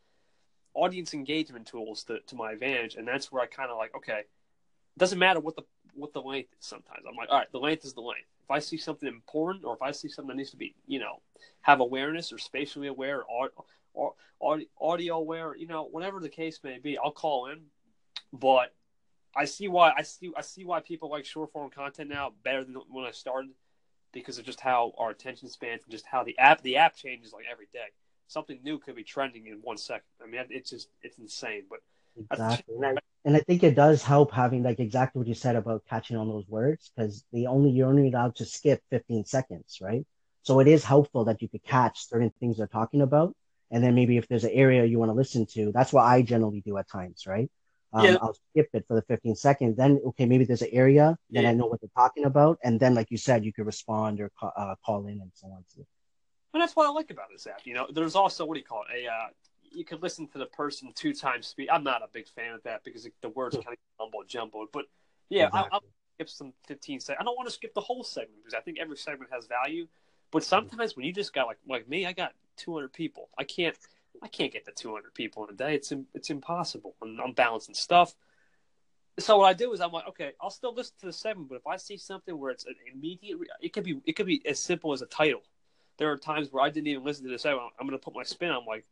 audience 0.74 1.14
engagement 1.14 1.68
tools 1.68 2.04
to, 2.06 2.20
to 2.28 2.36
my 2.36 2.52
advantage, 2.52 2.96
and 2.96 3.08
that's 3.08 3.32
where 3.32 3.42
I 3.42 3.48
kind 3.48 3.72
of 3.72 3.78
like, 3.78 3.96
okay, 3.96 4.20
it 4.20 5.00
doesn't 5.00 5.20
matter 5.20 5.40
what 5.40 5.56
the 5.56 5.64
what 5.96 6.14
the 6.14 6.22
length 6.22 6.50
is. 6.60 6.66
Sometimes 6.66 7.04
I'm 7.08 7.16
like, 7.16 7.30
all 7.30 7.38
right, 7.38 7.52
the 7.52 7.60
length 7.60 7.86
is 7.86 7.94
the 7.94 8.02
length. 8.02 8.28
If 8.44 8.52
I 8.52 8.60
see 8.60 8.78
something 8.78 9.08
important, 9.08 9.66
or 9.66 9.76
if 9.76 9.82
I 9.82 9.92
see 9.92 10.10
something 10.10 10.30
that 10.30 10.38
needs 10.38 10.52
to 10.52 10.58
be, 10.58 10.76
you 10.88 11.00
know, 11.00 11.22
have 11.62 11.80
awareness 11.80 12.34
or 12.34 12.38
spatially 12.38 12.88
aware 12.88 13.24
or, 13.24 13.52
or, 13.94 14.14
or 14.40 14.62
audio 14.82 15.16
aware, 15.18 15.56
you 15.56 15.68
know, 15.68 15.84
whatever 15.84 16.20
the 16.20 16.30
case 16.30 16.60
may 16.64 16.80
be, 16.80 16.98
I'll 16.98 17.12
call 17.12 17.48
in 17.48 17.60
but 18.34 18.74
I 19.36 19.46
see 19.46 19.68
why 19.68 19.94
I 19.96 20.02
see 20.02 20.32
I 20.36 20.42
see 20.42 20.66
why 20.66 20.80
people 20.80 21.10
like 21.10 21.26
short 21.26 21.52
form 21.52 21.70
content 21.70 22.10
now 22.10 22.34
better 22.44 22.64
than 22.64 22.76
when 22.90 23.06
I 23.06 23.12
started 23.12 23.52
because 24.12 24.38
of 24.38 24.46
just 24.46 24.60
how 24.60 24.94
our 24.98 25.12
attention 25.12 25.50
spans 25.50 25.84
and 25.84 25.92
just 25.92 26.06
how 26.06 26.24
the 26.24 26.38
app 26.38 26.62
the 26.62 26.78
app 26.78 26.96
changes 26.96 27.32
like 27.32 27.46
every 27.52 27.68
day. 27.74 27.88
Something 28.28 28.60
new 28.64 28.80
could 28.80 28.96
be 28.96 29.04
trending 29.04 29.48
in 29.48 29.60
one 29.62 29.78
second. 29.78 30.04
I 30.22 30.28
mean, 30.28 30.44
it's 30.50 30.72
just 30.72 30.90
it's 31.02 31.18
insane. 31.18 31.64
But 31.70 31.80
exactly, 32.32 32.76
and 32.76 32.86
I, 32.86 33.02
and 33.26 33.36
I 33.36 33.40
think 33.40 33.64
it 33.64 33.76
does 33.76 34.04
help 34.04 34.32
having 34.32 34.64
like 34.64 34.80
exactly 34.80 35.20
what 35.20 35.28
you 35.28 35.34
said 35.36 35.56
about 35.56 35.84
catching 35.90 36.18
on 36.18 36.28
those 36.28 36.48
words 36.48 36.92
because 36.96 37.24
they 37.32 37.46
only 37.46 37.72
you're 37.72 37.90
only 37.90 38.10
allowed 38.10 38.36
to 38.38 38.46
skip 38.46 38.82
15 38.90 39.26
seconds, 39.26 39.80
right? 39.82 40.06
So 40.44 40.60
it 40.60 40.68
is 40.68 40.84
helpful 40.84 41.26
that 41.26 41.42
you 41.42 41.48
could 41.48 41.64
catch 41.64 42.08
certain 42.08 42.32
things 42.40 42.58
they're 42.58 42.68
talking 42.68 43.02
about. 43.02 43.36
And 43.72 43.84
then 43.84 43.96
maybe 43.96 44.18
if 44.18 44.28
there's 44.28 44.44
an 44.44 44.52
area 44.52 44.86
you 44.86 45.00
want 45.00 45.10
to 45.10 45.16
listen 45.16 45.48
to, 45.54 45.72
that's 45.72 45.92
what 45.92 46.04
I 46.04 46.22
generally 46.22 46.62
do 46.62 46.78
at 46.78 46.88
times, 46.88 47.26
right? 47.26 47.50
Um, 47.94 48.06
yeah. 48.06 48.18
I'll 48.22 48.36
skip 48.52 48.70
it 48.74 48.86
for 48.88 48.96
the 48.96 49.04
15 49.04 49.36
seconds. 49.36 49.78
Then, 49.78 50.02
okay, 50.08 50.26
maybe 50.26 50.46
there's 50.46 50.64
an 50.64 50.70
area, 50.72 51.18
then 51.30 51.44
yeah. 51.44 51.50
I 51.50 51.54
know 51.54 51.68
what 51.68 51.80
they're 51.80 51.90
talking 51.96 52.26
about. 52.26 52.58
And 52.64 52.80
then, 52.80 52.96
like 52.96 53.12
you 53.12 53.18
said, 53.18 53.46
you 53.46 53.54
could 53.54 53.66
respond 53.66 54.20
or 54.20 54.32
call, 54.40 54.52
uh, 54.58 54.76
call 54.84 55.06
in 55.08 55.22
and 55.22 55.32
so 55.34 55.48
on. 55.48 55.64
And 56.54 56.62
that's 56.62 56.76
what 56.76 56.88
I 56.88 56.90
like 56.90 57.12
about 57.12 57.28
this 57.32 57.46
app. 57.48 57.62
You 57.66 57.76
know, 57.76 57.88
there's 57.94 58.16
also, 58.16 58.46
what 58.46 58.56
do 58.56 58.60
you 58.60 58.66
call 58.66 58.84
it? 58.90 59.04
A, 59.04 59.08
uh, 59.08 59.28
you 59.72 59.86
could 59.86 60.02
listen 60.02 60.28
to 60.30 60.38
the 60.38 60.46
person 60.48 60.92
two 60.96 61.14
times 61.14 61.48
speed. 61.48 61.70
I'm 61.70 61.84
not 61.84 62.02
a 62.02 62.08
big 62.12 62.28
fan 62.28 62.54
of 62.54 62.64
that 62.64 62.84
because 62.84 63.08
the 63.22 63.30
words 63.30 63.56
kind 63.56 63.70
of 63.70 63.78
jumbled, 64.00 64.28
jumbled. 64.28 64.70
But 64.72 64.86
yeah, 65.30 65.48
exactly. 65.48 65.70
I'll, 65.72 65.78
I'll, 65.78 65.84
skip 66.16 66.30
some 66.30 66.54
15 66.68 67.00
seconds. 67.00 67.18
I 67.20 67.24
don't 67.24 67.36
want 67.36 67.50
to 67.50 67.54
skip 67.54 67.74
the 67.74 67.82
whole 67.82 68.04
segment 68.04 68.44
because 68.44 68.54
I 68.54 68.62
think 68.62 68.78
every 68.80 68.98
segment 68.98 69.32
has 69.34 69.48
value. 69.48 69.88
But 70.32 70.44
sometimes 70.44 70.96
when 70.96 71.06
you 71.06 71.14
just 71.14 71.34
got 71.34 71.48
like 71.48 71.58
like 71.68 71.90
me, 71.90 72.06
I 72.06 72.14
got 72.14 72.34
200 72.58 72.94
people. 72.94 73.30
I 73.38 73.44
can't 73.44 73.76
I 74.22 74.28
can't 74.28 74.54
get 74.54 74.66
to 74.66 74.72
200 74.72 75.14
people 75.14 75.46
in 75.46 75.54
a 75.54 75.58
day. 75.58 75.76
It's 75.76 75.92
it's 76.14 76.30
impossible. 76.30 76.96
I'm, 77.02 77.20
I'm 77.20 77.34
balancing 77.34 77.76
stuff. 77.76 78.16
So 79.20 79.38
what 79.38 79.46
I 79.46 79.54
do 79.54 79.74
is 79.74 79.82
I'm 79.82 79.92
like, 79.92 80.08
okay, 80.10 80.32
I'll 80.42 80.50
still 80.50 80.74
listen 80.74 80.96
to 81.02 81.06
the 81.06 81.14
segment, 81.14 81.50
but 81.50 81.56
if 81.56 81.68
I 81.68 81.78
see 81.78 81.98
something 81.98 82.38
where 82.38 82.52
it's 82.52 82.66
an 82.66 82.76
immediate, 82.92 83.38
it 83.62 83.74
could 83.74 83.84
be 83.84 84.02
it 84.06 84.14
could 84.14 84.26
be 84.26 84.42
as 84.46 84.60
simple 84.60 84.92
as 84.94 85.02
a 85.02 85.06
title. 85.06 85.42
There 85.98 86.12
are 86.12 86.18
times 86.18 86.52
where 86.52 86.64
I 86.64 86.70
didn't 86.70 86.88
even 86.88 87.04
listen 87.04 87.26
to 87.26 87.32
the 87.32 87.38
segment. 87.38 87.72
I'm 87.80 87.88
going 87.88 88.00
to 88.00 88.04
put 88.04 88.16
my 88.16 88.24
spin. 88.24 88.50
I'm 88.50 88.66
like, 88.66 88.86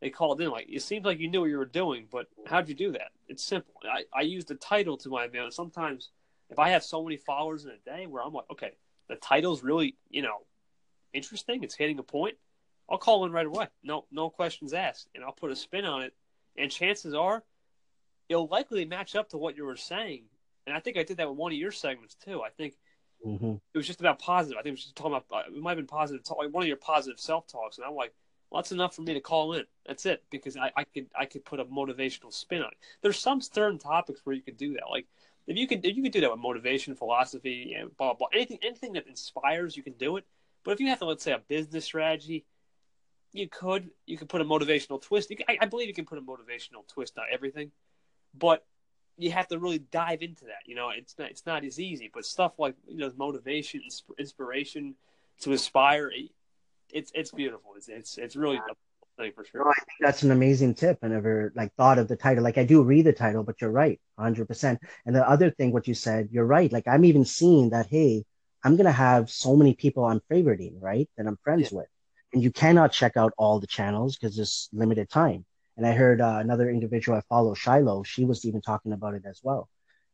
they 0.00 0.10
called 0.10 0.42
in 0.42 0.50
like, 0.50 0.66
it 0.68 0.82
seems 0.82 1.06
like 1.06 1.18
you 1.18 1.28
knew 1.30 1.40
what 1.40 1.48
you 1.48 1.56
were 1.56 1.64
doing, 1.64 2.06
but 2.12 2.26
how'd 2.46 2.68
you 2.68 2.74
do 2.74 2.92
that? 2.92 3.12
It's 3.26 3.42
simple. 3.42 3.72
I 3.84 4.04
I 4.12 4.22
use 4.22 4.44
the 4.44 4.56
title 4.56 4.96
to 4.98 5.08
my 5.08 5.24
advantage. 5.24 5.54
Sometimes 5.54 6.10
if 6.50 6.58
I 6.58 6.70
have 6.70 6.84
so 6.84 7.02
many 7.02 7.16
followers 7.16 7.64
in 7.64 7.70
a 7.70 7.78
day, 7.78 8.06
where 8.06 8.22
I'm 8.22 8.34
like, 8.34 8.50
okay, 8.50 8.72
the 9.08 9.16
title's 9.16 9.62
really 9.62 9.96
you 10.10 10.22
know 10.22 10.42
interesting. 11.14 11.64
It's 11.64 11.74
hitting 11.74 11.98
a 11.98 12.02
point. 12.02 12.36
I'll 12.88 12.98
call 12.98 13.24
in 13.24 13.32
right 13.32 13.46
away. 13.46 13.68
No, 13.82 14.04
no 14.10 14.30
questions 14.30 14.74
asked, 14.74 15.08
and 15.14 15.24
I'll 15.24 15.32
put 15.32 15.50
a 15.50 15.56
spin 15.56 15.84
on 15.84 16.02
it. 16.02 16.14
And 16.56 16.70
chances 16.70 17.14
are, 17.14 17.42
it'll 18.28 18.46
likely 18.46 18.84
match 18.84 19.16
up 19.16 19.30
to 19.30 19.38
what 19.38 19.56
you 19.56 19.64
were 19.64 19.76
saying. 19.76 20.24
And 20.66 20.76
I 20.76 20.80
think 20.80 20.96
I 20.96 21.02
did 21.02 21.16
that 21.18 21.28
with 21.28 21.38
one 21.38 21.52
of 21.52 21.58
your 21.58 21.72
segments 21.72 22.14
too. 22.14 22.42
I 22.42 22.50
think 22.50 22.74
mm-hmm. 23.26 23.54
it 23.72 23.76
was 23.76 23.86
just 23.86 24.00
about 24.00 24.18
positive. 24.18 24.58
I 24.58 24.62
think 24.62 24.72
it 24.72 24.78
was 24.78 24.84
just 24.84 24.96
talking 24.96 25.12
about 25.12 25.26
uh, 25.32 25.54
it 25.54 25.60
might 25.60 25.72
have 25.72 25.78
been 25.78 25.86
positive 25.86 26.24
talk, 26.24 26.38
like 26.38 26.52
one 26.52 26.62
of 26.62 26.68
your 26.68 26.76
positive 26.76 27.18
self 27.18 27.46
talks, 27.46 27.78
and 27.78 27.86
I'm 27.86 27.94
like, 27.94 28.14
well, 28.50 28.62
that's 28.62 28.72
enough 28.72 28.94
for 28.94 29.02
me 29.02 29.14
to 29.14 29.20
call 29.20 29.54
in. 29.54 29.64
That's 29.86 30.06
it 30.06 30.22
because 30.30 30.56
I, 30.56 30.70
I 30.76 30.84
could 30.84 31.06
I 31.18 31.26
could 31.26 31.44
put 31.44 31.60
a 31.60 31.64
motivational 31.64 32.32
spin 32.32 32.62
on 32.62 32.68
it. 32.68 32.78
There's 33.02 33.18
some 33.18 33.40
certain 33.40 33.78
topics 33.78 34.20
where 34.24 34.36
you 34.36 34.42
could 34.42 34.56
do 34.56 34.74
that, 34.74 34.84
like 34.90 35.06
if 35.46 35.56
you 35.56 35.66
could 35.66 35.84
if 35.84 35.96
you 35.96 36.02
could 36.02 36.12
do 36.12 36.20
that 36.20 36.30
with 36.30 36.40
motivation, 36.40 36.94
philosophy, 36.94 37.68
you 37.70 37.78
know, 37.78 37.90
blah 37.98 38.14
blah, 38.14 38.28
anything 38.32 38.58
anything 38.62 38.94
that 38.94 39.06
inspires, 39.06 39.76
you 39.76 39.82
can 39.82 39.94
do 39.94 40.16
it. 40.16 40.24
But 40.64 40.72
if 40.72 40.80
you 40.80 40.88
have 40.88 40.98
to, 41.00 41.04
let's 41.04 41.22
say, 41.22 41.32
a 41.32 41.38
business 41.38 41.84
strategy, 41.84 42.46
you 43.34 43.48
could 43.48 43.90
you 44.06 44.16
could 44.16 44.28
put 44.28 44.40
a 44.40 44.44
motivational 44.44 45.02
twist. 45.02 45.28
Can, 45.28 45.38
I, 45.48 45.58
I, 45.60 45.66
believe 45.66 45.88
you 45.88 45.94
can 45.94 46.06
put 46.06 46.18
a 46.18 46.22
motivational 46.22 46.86
twist 46.88 47.18
on 47.18 47.24
everything, 47.30 47.72
but 48.32 48.64
you 49.18 49.32
have 49.32 49.48
to 49.48 49.58
really 49.58 49.80
dive 49.80 50.22
into 50.22 50.44
that. 50.46 50.62
You 50.66 50.76
know, 50.76 50.90
it's 50.90 51.18
not 51.18 51.30
it's 51.30 51.44
not 51.44 51.64
as 51.64 51.80
easy. 51.80 52.10
But 52.14 52.24
stuff 52.24 52.52
like 52.58 52.76
you 52.86 52.98
know 52.98 53.12
motivation, 53.16 53.82
inspiration 54.18 54.94
to 55.40 55.52
aspire, 55.52 56.12
it's 56.90 57.10
it's 57.12 57.32
beautiful. 57.32 57.72
It's 57.76 57.88
it's 57.88 58.18
it's 58.18 58.36
really 58.36 58.56
a 58.56 59.20
thing 59.20 59.32
for 59.34 59.44
sure. 59.44 59.64
No, 59.64 59.70
I 59.70 59.74
think 59.74 59.98
that's 60.00 60.22
an 60.22 60.30
amazing 60.30 60.74
tip. 60.74 60.98
I 61.02 61.08
never 61.08 61.52
like 61.56 61.74
thought 61.74 61.98
of 61.98 62.06
the 62.06 62.16
title. 62.16 62.44
Like 62.44 62.56
I 62.56 62.64
do 62.64 62.84
read 62.84 63.04
the 63.04 63.12
title, 63.12 63.42
but 63.42 63.60
you're 63.60 63.70
right, 63.70 64.00
hundred 64.16 64.46
percent. 64.46 64.78
And 65.06 65.14
the 65.14 65.28
other 65.28 65.50
thing, 65.50 65.72
what 65.72 65.88
you 65.88 65.94
said, 65.94 66.28
you're 66.30 66.46
right. 66.46 66.72
Like 66.72 66.86
I'm 66.86 67.04
even 67.04 67.24
seeing 67.24 67.70
that. 67.70 67.88
Hey, 67.88 68.24
I'm 68.62 68.76
gonna 68.76 68.92
have 68.92 69.28
so 69.28 69.56
many 69.56 69.74
people 69.74 70.04
I'm 70.04 70.20
favoriting, 70.30 70.80
right? 70.80 71.10
That 71.16 71.26
I'm 71.26 71.38
friends 71.42 71.72
yeah. 71.72 71.78
with 71.78 71.88
and 72.34 72.42
you 72.42 72.50
cannot 72.50 72.92
check 72.92 73.16
out 73.16 73.32
all 73.38 73.60
the 73.60 73.66
channels 73.66 74.16
because 74.16 74.36
there's 74.36 74.68
limited 74.72 75.08
time. 75.08 75.46
And 75.76 75.86
I 75.86 75.92
heard 75.92 76.20
uh, 76.20 76.38
another 76.40 76.68
individual 76.68 77.16
I 77.16 77.22
follow, 77.28 77.54
Shiloh, 77.54 78.02
she 78.02 78.24
was 78.24 78.44
even 78.44 78.60
talking 78.60 78.92
about 78.92 79.14
it 79.14 79.22
as 79.24 79.40
well. 79.42 79.68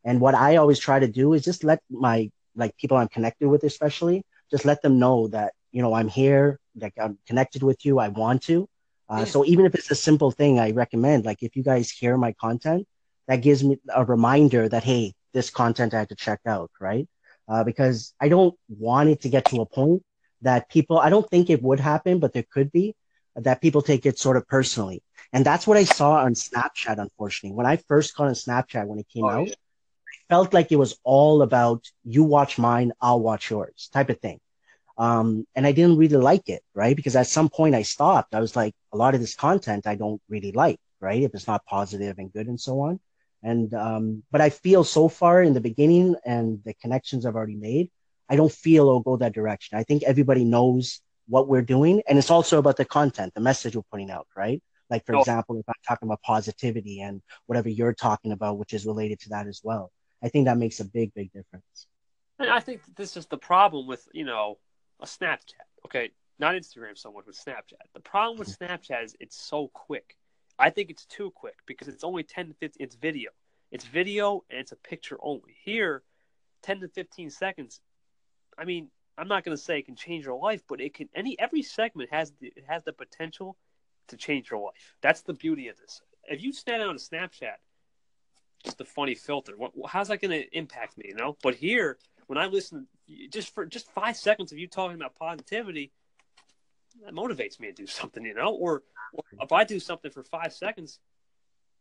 And 0.05 0.21
what 0.21 0.35
I 0.35 0.55
always 0.55 0.79
try 0.79 0.99
to 0.99 1.07
do 1.07 1.33
is 1.33 1.43
just 1.43 1.63
let 1.63 1.81
my 1.89 2.31
like 2.55 2.77
people 2.77 2.97
I'm 2.97 3.07
connected 3.07 3.47
with, 3.47 3.63
especially, 3.63 4.23
just 4.49 4.65
let 4.65 4.81
them 4.81 4.99
know 4.99 5.27
that 5.29 5.53
you 5.71 5.81
know 5.81 5.93
I'm 5.93 6.07
here, 6.07 6.59
like 6.75 6.93
I'm 6.99 7.17
connected 7.27 7.63
with 7.63 7.85
you. 7.85 7.99
I 7.99 8.09
want 8.09 8.43
to. 8.43 8.67
Uh, 9.09 9.19
yeah. 9.19 9.25
So 9.25 9.45
even 9.45 9.65
if 9.65 9.75
it's 9.75 9.91
a 9.91 9.95
simple 9.95 10.31
thing, 10.31 10.59
I 10.59 10.71
recommend 10.71 11.25
like 11.25 11.41
if 11.41 11.55
you 11.55 11.63
guys 11.63 11.89
hear 11.89 12.17
my 12.17 12.33
content, 12.33 12.87
that 13.27 13.37
gives 13.37 13.63
me 13.63 13.77
a 13.93 14.03
reminder 14.03 14.67
that 14.69 14.83
hey, 14.83 15.13
this 15.33 15.49
content 15.49 15.93
I 15.93 15.99
had 15.99 16.09
to 16.09 16.15
check 16.15 16.39
out, 16.45 16.71
right? 16.79 17.07
Uh, 17.47 17.63
because 17.63 18.13
I 18.19 18.29
don't 18.29 18.55
want 18.69 19.09
it 19.09 19.21
to 19.21 19.29
get 19.29 19.45
to 19.45 19.61
a 19.61 19.65
point 19.65 20.03
that 20.41 20.69
people, 20.69 20.99
I 20.99 21.09
don't 21.09 21.29
think 21.29 21.49
it 21.49 21.61
would 21.61 21.79
happen, 21.79 22.19
but 22.19 22.33
there 22.33 22.45
could 22.51 22.71
be 22.71 22.95
that 23.35 23.61
people 23.61 23.81
take 23.81 24.05
it 24.05 24.19
sort 24.19 24.37
of 24.37 24.47
personally. 24.47 25.03
And 25.33 25.45
that's 25.45 25.65
what 25.65 25.77
I 25.77 25.85
saw 25.85 26.13
on 26.13 26.33
Snapchat, 26.33 26.97
unfortunately. 26.97 27.55
When 27.55 27.65
I 27.65 27.77
first 27.77 28.15
got 28.15 28.27
on 28.27 28.33
Snapchat 28.33 28.85
when 28.85 28.99
it 28.99 29.07
came 29.13 29.25
oh, 29.25 29.29
out, 29.29 29.47
yeah. 29.47 29.53
I 29.53 30.17
felt 30.29 30.53
like 30.53 30.71
it 30.71 30.77
was 30.77 30.97
all 31.03 31.41
about 31.41 31.85
you 32.03 32.23
watch 32.23 32.57
mine, 32.57 32.91
I'll 32.99 33.19
watch 33.19 33.49
yours 33.49 33.89
type 33.93 34.09
of 34.09 34.19
thing. 34.19 34.39
Um, 34.97 35.47
and 35.55 35.65
I 35.65 35.71
didn't 35.71 35.97
really 35.97 36.17
like 36.17 36.49
it, 36.49 36.61
right? 36.75 36.95
Because 36.95 37.15
at 37.15 37.27
some 37.27 37.49
point 37.49 37.75
I 37.75 37.81
stopped. 37.81 38.35
I 38.35 38.39
was 38.39 38.55
like, 38.55 38.73
a 38.91 38.97
lot 38.97 39.15
of 39.15 39.21
this 39.21 39.35
content 39.35 39.87
I 39.87 39.95
don't 39.95 40.21
really 40.29 40.51
like, 40.51 40.79
right? 40.99 41.23
If 41.23 41.33
it's 41.33 41.47
not 41.47 41.65
positive 41.65 42.19
and 42.19 42.31
good 42.31 42.47
and 42.47 42.59
so 42.59 42.81
on. 42.81 42.99
And, 43.41 43.73
um, 43.73 44.23
but 44.31 44.41
I 44.41 44.49
feel 44.49 44.83
so 44.83 45.07
far 45.07 45.41
in 45.41 45.53
the 45.53 45.61
beginning 45.61 46.15
and 46.25 46.61
the 46.63 46.73
connections 46.75 47.25
I've 47.25 47.35
already 47.35 47.55
made, 47.55 47.89
I 48.29 48.35
don't 48.35 48.51
feel 48.51 48.87
it'll 48.87 49.01
go 49.01 49.17
that 49.17 49.33
direction. 49.33 49.77
I 49.77 49.83
think 49.83 50.03
everybody 50.03 50.43
knows 50.43 51.01
what 51.27 51.47
we're 51.47 51.61
doing. 51.61 52.01
And 52.07 52.17
it's 52.17 52.29
also 52.29 52.59
about 52.59 52.77
the 52.77 52.85
content, 52.85 53.33
the 53.33 53.41
message 53.41 53.75
we're 53.75 53.83
putting 53.91 54.11
out, 54.11 54.27
right? 54.35 54.61
Like, 54.89 55.05
for 55.05 55.15
oh. 55.15 55.19
example, 55.19 55.57
if 55.57 55.67
I'm 55.67 55.75
talking 55.87 56.07
about 56.07 56.21
positivity 56.21 57.01
and 57.01 57.21
whatever 57.45 57.69
you're 57.69 57.93
talking 57.93 58.33
about, 58.33 58.57
which 58.57 58.73
is 58.73 58.85
related 58.85 59.19
to 59.21 59.29
that 59.29 59.47
as 59.47 59.61
well, 59.63 59.91
I 60.21 60.29
think 60.29 60.45
that 60.45 60.57
makes 60.57 60.79
a 60.79 60.85
big, 60.85 61.13
big 61.13 61.31
difference. 61.31 61.87
And 62.39 62.49
I 62.49 62.59
think 62.59 62.81
this 62.95 63.15
is 63.15 63.27
the 63.27 63.37
problem 63.37 63.87
with, 63.87 64.07
you 64.13 64.25
know, 64.25 64.57
a 64.99 65.05
Snapchat. 65.05 65.67
Okay, 65.85 66.11
not 66.39 66.55
Instagram 66.55 66.97
so 66.97 67.11
much 67.11 67.25
with 67.25 67.39
Snapchat. 67.43 67.85
The 67.93 68.01
problem 68.01 68.37
with 68.37 68.57
Snapchat 68.59 69.05
is 69.05 69.15
it's 69.19 69.39
so 69.41 69.69
quick. 69.73 70.17
I 70.59 70.69
think 70.69 70.89
it's 70.89 71.05
too 71.05 71.31
quick 71.31 71.55
because 71.65 71.87
it's 71.87 72.03
only 72.03 72.23
10 72.23 72.49
to 72.49 72.53
15, 72.55 72.85
it's 72.85 72.95
video. 72.95 73.31
It's 73.71 73.85
video 73.85 74.43
and 74.49 74.59
it's 74.59 74.73
a 74.73 74.75
picture 74.75 75.17
only. 75.21 75.55
Here, 75.63 76.03
10 76.63 76.81
to 76.81 76.87
15 76.89 77.29
seconds, 77.29 77.79
I 78.61 78.65
mean, 78.65 78.89
I'm 79.17 79.27
not 79.27 79.43
going 79.43 79.57
to 79.57 79.61
say 79.61 79.79
it 79.79 79.87
can 79.87 79.95
change 79.95 80.25
your 80.25 80.39
life, 80.39 80.61
but 80.69 80.79
it 80.79 80.93
can. 80.93 81.09
Any 81.15 81.37
every 81.39 81.63
segment 81.63 82.11
has 82.11 82.31
the 82.39 82.53
it 82.55 82.63
has 82.67 82.83
the 82.83 82.93
potential 82.93 83.57
to 84.09 84.17
change 84.17 84.51
your 84.51 84.59
life. 84.59 84.95
That's 85.01 85.21
the 85.21 85.33
beauty 85.33 85.67
of 85.67 85.77
this. 85.77 86.01
If 86.25 86.43
you 86.43 86.53
snap 86.53 86.81
on 86.81 86.95
a 86.95 86.99
Snapchat, 86.99 87.55
just 88.63 88.79
a 88.79 88.85
funny 88.85 89.15
filter. 89.15 89.53
What, 89.57 89.71
how's 89.87 90.09
that 90.09 90.21
going 90.21 90.39
to 90.39 90.57
impact 90.57 90.95
me? 90.95 91.05
You 91.07 91.15
know. 91.15 91.37
But 91.41 91.55
here, 91.55 91.97
when 92.27 92.37
I 92.37 92.45
listen, 92.45 92.85
just 93.31 93.53
for 93.53 93.65
just 93.65 93.91
five 93.91 94.15
seconds 94.15 94.51
of 94.51 94.59
you 94.59 94.67
talking 94.67 94.95
about 94.95 95.15
positivity, 95.15 95.91
that 97.03 97.15
motivates 97.15 97.59
me 97.59 97.67
to 97.67 97.73
do 97.73 97.87
something. 97.87 98.23
You 98.23 98.35
know, 98.35 98.53
or, 98.53 98.83
or 99.13 99.23
mm-hmm. 99.23 99.41
if 99.41 99.51
I 99.51 99.63
do 99.63 99.79
something 99.79 100.11
for 100.11 100.23
five 100.23 100.53
seconds, 100.53 100.99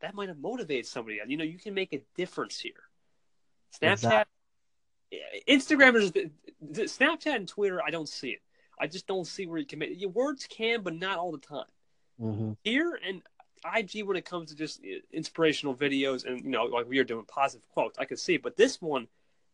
that 0.00 0.14
might 0.14 0.28
have 0.28 0.38
motivated 0.38 0.86
somebody. 0.86 1.20
You 1.26 1.36
know, 1.36 1.44
you 1.44 1.58
can 1.58 1.74
make 1.74 1.92
a 1.92 2.00
difference 2.16 2.58
here. 2.58 2.72
Snapchat. 3.78 3.92
Exactly. 3.92 4.39
Instagram 5.48 5.96
is 5.96 6.12
Snapchat 6.92 7.34
and 7.34 7.48
Twitter. 7.48 7.82
I 7.84 7.90
don't 7.90 8.08
see 8.08 8.30
it. 8.30 8.40
I 8.78 8.86
just 8.86 9.06
don't 9.06 9.26
see 9.26 9.46
where 9.46 9.58
you 9.58 9.66
can 9.66 9.78
make 9.78 10.00
your 10.00 10.10
words 10.10 10.46
can, 10.48 10.82
but 10.82 10.94
not 10.94 11.18
all 11.18 11.32
the 11.32 11.38
time. 11.38 11.64
Mm-hmm. 12.20 12.52
Here 12.64 12.98
and 13.06 13.22
IG, 13.76 14.04
when 14.04 14.16
it 14.16 14.24
comes 14.24 14.50
to 14.50 14.56
just 14.56 14.80
inspirational 15.12 15.74
videos 15.74 16.24
and 16.24 16.42
you 16.42 16.50
know, 16.50 16.64
like 16.64 16.88
we 16.88 16.98
are 16.98 17.04
doing 17.04 17.24
positive 17.26 17.68
quotes, 17.68 17.98
I 17.98 18.04
can 18.04 18.16
see. 18.16 18.34
It. 18.34 18.42
But 18.42 18.56
this 18.56 18.80
one, 18.80 19.06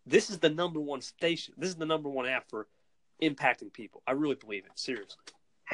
this 0.07 0.31
is 0.31 0.39
the 0.39 0.51
number 0.51 0.81
one 0.81 1.01
station. 1.01 1.55
This 1.57 1.71
is 1.71 1.77
the 1.77 1.87
number 1.87 2.09
one 2.09 2.27
app 2.27 2.49
for 2.49 2.69
impacting 3.23 3.73
people. 3.73 4.03
I 4.07 4.13
really 4.13 4.37
believe 4.37 4.65
it. 4.65 4.73
Seriously. 4.77 5.17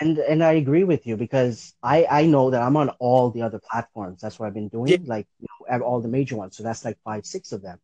And 0.00 0.16
and 0.18 0.42
I 0.42 0.52
agree 0.52 0.84
with 0.84 1.06
you 1.06 1.18
because 1.18 1.74
I 1.82 2.06
I 2.10 2.26
know 2.26 2.50
that 2.50 2.62
I'm 2.62 2.78
on 2.78 2.88
all 2.98 3.30
the 3.30 3.42
other 3.42 3.60
platforms. 3.70 4.22
That's 4.22 4.38
what 4.38 4.46
I've 4.46 4.54
been 4.54 4.68
doing, 4.68 4.88
yeah. 4.88 4.98
like 5.04 5.26
you 5.38 5.48
know, 5.68 5.84
all 5.84 6.00
the 6.00 6.08
major 6.08 6.36
ones. 6.36 6.56
So 6.56 6.62
that's 6.62 6.86
like 6.86 6.96
five, 7.04 7.26
six 7.26 7.52
of 7.52 7.60
them 7.60 7.78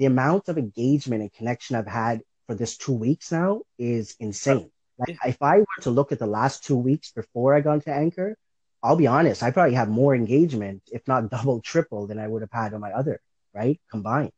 the 0.00 0.06
amount 0.06 0.48
of 0.48 0.56
engagement 0.56 1.20
and 1.20 1.30
connection 1.30 1.76
I've 1.76 1.86
had 1.86 2.22
for 2.46 2.54
this 2.54 2.78
two 2.78 2.94
weeks 2.94 3.30
now 3.30 3.60
is 3.78 4.16
insane. 4.18 4.70
Like 4.98 5.18
if 5.26 5.42
I 5.42 5.58
were 5.58 5.82
to 5.82 5.90
look 5.90 6.10
at 6.10 6.18
the 6.18 6.26
last 6.26 6.64
two 6.64 6.76
weeks 6.76 7.12
before 7.12 7.54
I 7.54 7.60
got 7.60 7.74
into 7.74 7.92
Anchor, 7.92 8.34
I'll 8.82 8.96
be 8.96 9.06
honest, 9.06 9.42
I 9.42 9.50
probably 9.50 9.74
have 9.74 9.90
more 9.90 10.14
engagement, 10.14 10.82
if 10.90 11.06
not 11.06 11.28
double, 11.30 11.60
triple, 11.60 12.06
than 12.06 12.18
I 12.18 12.26
would 12.26 12.40
have 12.40 12.50
had 12.50 12.72
on 12.72 12.80
my 12.80 12.92
other, 12.92 13.20
right? 13.54 13.78
Combined. 13.90 14.32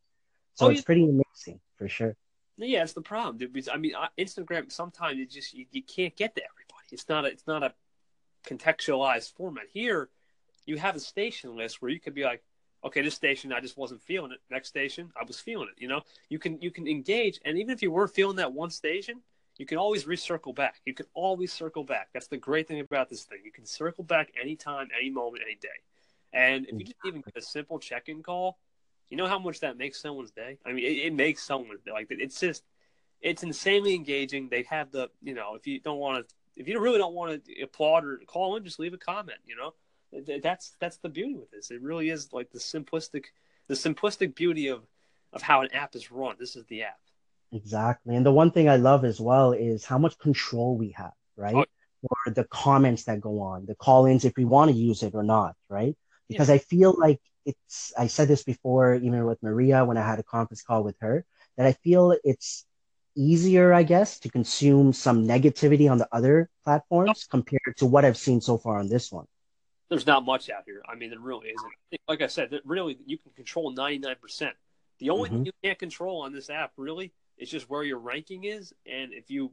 So 0.55 0.65
oh, 0.65 0.69
it's 0.69 0.81
yeah. 0.81 0.85
pretty 0.85 1.03
amazing 1.05 1.61
for 1.77 1.87
sure. 1.87 2.17
Yeah, 2.57 2.83
it's 2.83 2.91
the 2.91 3.01
problem, 3.01 3.37
dude. 3.37 3.53
Because, 3.53 3.69
I 3.69 3.77
mean, 3.77 3.93
Instagram 4.19 4.69
sometimes 4.69 5.17
you 5.17 5.25
just 5.25 5.53
you, 5.53 5.65
you 5.71 5.81
can't 5.81 6.15
get 6.15 6.35
to 6.35 6.41
everybody. 6.43 6.87
It's 6.91 7.07
not 7.07 7.23
a, 7.23 7.29
it's 7.29 7.47
not 7.47 7.63
a 7.63 7.73
contextualized 8.45 9.33
format. 9.33 9.67
Here, 9.73 10.09
you 10.65 10.75
have 10.75 10.97
a 10.97 10.99
station 10.99 11.55
list 11.55 11.81
where 11.81 11.89
you 11.89 12.01
could 12.01 12.13
be 12.13 12.25
like, 12.25 12.43
okay, 12.83 13.01
this 13.01 13.15
station 13.15 13.53
I 13.53 13.59
just 13.59 13.77
wasn't 13.77 14.01
feeling 14.01 14.31
it. 14.31 14.39
Next 14.49 14.69
station 14.69 15.11
I 15.19 15.23
was 15.25 15.39
feeling 15.39 15.69
it. 15.75 15.81
You 15.81 15.87
know, 15.87 16.01
you 16.29 16.39
can 16.39 16.61
you 16.61 16.71
can 16.71 16.87
engage, 16.87 17.39
and 17.45 17.57
even 17.57 17.71
if 17.71 17.81
you 17.81 17.91
weren't 17.91 18.13
feeling 18.13 18.37
that 18.37 18.53
one 18.53 18.69
station, 18.69 19.21
you 19.57 19.65
can 19.65 19.77
always 19.77 20.05
recircle 20.05 20.55
back. 20.55 20.81
You 20.85 20.93
can 20.93 21.05
always 21.13 21.53
circle 21.53 21.83
back. 21.83 22.09
That's 22.13 22.27
the 22.27 22.37
great 22.37 22.67
thing 22.67 22.79
about 22.79 23.09
this 23.09 23.23
thing. 23.23 23.39
You 23.43 23.51
can 23.51 23.65
circle 23.65 24.03
back 24.03 24.31
anytime, 24.41 24.87
any 24.99 25.09
moment, 25.09 25.43
any 25.45 25.55
day. 25.55 25.67
And 26.33 26.65
if 26.65 26.73
you 26.79 26.85
just 26.85 26.97
even 27.05 27.21
get 27.21 27.37
a 27.37 27.41
simple 27.41 27.77
check-in 27.77 28.23
call, 28.23 28.57
you 29.09 29.17
know 29.17 29.27
how 29.27 29.37
much 29.37 29.59
that 29.59 29.77
makes 29.77 30.01
someone's 30.01 30.31
day. 30.31 30.57
I 30.65 30.73
mean, 30.73 30.83
it, 30.83 31.05
it 31.05 31.13
makes 31.13 31.43
someone. 31.43 31.77
Like 31.91 32.07
it's 32.09 32.39
just, 32.39 32.63
it's 33.21 33.43
insanely 33.43 33.93
engaging. 33.93 34.49
They 34.49 34.63
have 34.63 34.91
the, 34.91 35.11
you 35.21 35.35
know, 35.35 35.53
if 35.53 35.67
you 35.67 35.79
don't 35.79 35.99
want 35.99 36.27
to, 36.27 36.35
if 36.55 36.67
you 36.67 36.79
really 36.79 36.97
don't 36.97 37.13
want 37.13 37.45
to 37.45 37.61
applaud 37.61 38.05
or 38.05 38.19
call 38.25 38.55
in, 38.55 38.63
just 38.63 38.79
leave 38.79 38.93
a 38.93 38.97
comment. 38.97 39.37
You 39.45 39.55
know, 39.55 39.75
that's 40.43 40.75
that's 40.79 40.97
the 40.97 41.09
beauty 41.09 41.35
with 41.35 41.51
this. 41.51 41.71
It 41.71 41.81
really 41.81 42.09
is 42.09 42.31
like 42.33 42.51
the 42.51 42.59
simplistic, 42.59 43.25
the 43.67 43.75
simplistic 43.75 44.35
beauty 44.35 44.67
of 44.67 44.83
of 45.31 45.41
how 45.41 45.61
an 45.61 45.73
app 45.73 45.95
is 45.95 46.11
run. 46.11 46.35
This 46.39 46.55
is 46.55 46.65
the 46.65 46.83
app. 46.83 46.99
Exactly. 47.51 48.15
And 48.15 48.25
the 48.25 48.31
one 48.31 48.51
thing 48.51 48.67
I 48.69 48.77
love 48.77 49.05
as 49.05 49.19
well 49.19 49.51
is 49.51 49.85
how 49.85 49.97
much 49.97 50.17
control 50.17 50.75
we 50.77 50.91
have, 50.91 51.13
right? 51.35 51.55
Oh. 51.55 51.65
Or 52.03 52.33
the 52.33 52.43
comments 52.45 53.05
that 53.05 53.21
go 53.21 53.39
on, 53.41 53.65
the 53.65 53.75
call 53.75 54.05
ins, 54.05 54.25
if 54.25 54.33
we 54.35 54.43
want 54.43 54.71
to 54.71 54.77
use 54.77 55.03
it 55.03 55.15
or 55.15 55.23
not, 55.23 55.55
right? 55.69 55.95
Because 56.27 56.49
yeah. 56.49 56.55
I 56.55 56.57
feel 56.57 56.93
like 56.97 57.21
it's, 57.45 57.93
I 57.97 58.07
said 58.07 58.27
this 58.27 58.43
before, 58.43 58.95
even 58.95 59.25
with 59.25 59.41
Maria 59.41 59.85
when 59.85 59.97
I 59.97 60.05
had 60.05 60.19
a 60.19 60.23
conference 60.23 60.63
call 60.63 60.83
with 60.83 60.97
her, 60.99 61.25
that 61.57 61.65
I 61.65 61.73
feel 61.73 62.15
it's 62.23 62.65
easier, 63.15 63.71
I 63.71 63.83
guess, 63.83 64.19
to 64.21 64.29
consume 64.29 64.91
some 64.91 65.27
negativity 65.27 65.89
on 65.89 65.97
the 65.97 66.07
other 66.11 66.49
platforms 66.65 67.25
compared 67.29 67.77
to 67.77 67.85
what 67.85 68.03
I've 68.03 68.17
seen 68.17 68.41
so 68.41 68.57
far 68.57 68.79
on 68.79 68.89
this 68.89 69.11
one. 69.11 69.27
There's 69.93 70.07
not 70.07 70.25
much 70.25 70.49
out 70.49 70.63
here. 70.65 70.81
I 70.89 70.95
mean, 70.95 71.11
there 71.11 71.19
really 71.19 71.49
isn't. 71.49 72.01
Like 72.07 72.23
I 72.23 72.27
said, 72.27 72.49
really, 72.65 72.97
you 73.05 73.15
can 73.19 73.31
control 73.33 73.75
99%. 73.75 74.49
The 74.97 75.11
only 75.11 75.29
mm-hmm. 75.29 75.37
thing 75.37 75.45
you 75.45 75.51
can't 75.63 75.77
control 75.77 76.21
on 76.21 76.33
this 76.33 76.49
app, 76.49 76.71
really, 76.77 77.13
is 77.37 77.47
just 77.47 77.69
where 77.69 77.83
your 77.83 77.99
ranking 77.99 78.45
is, 78.45 78.73
and 78.91 79.13
if 79.13 79.29
you 79.29 79.51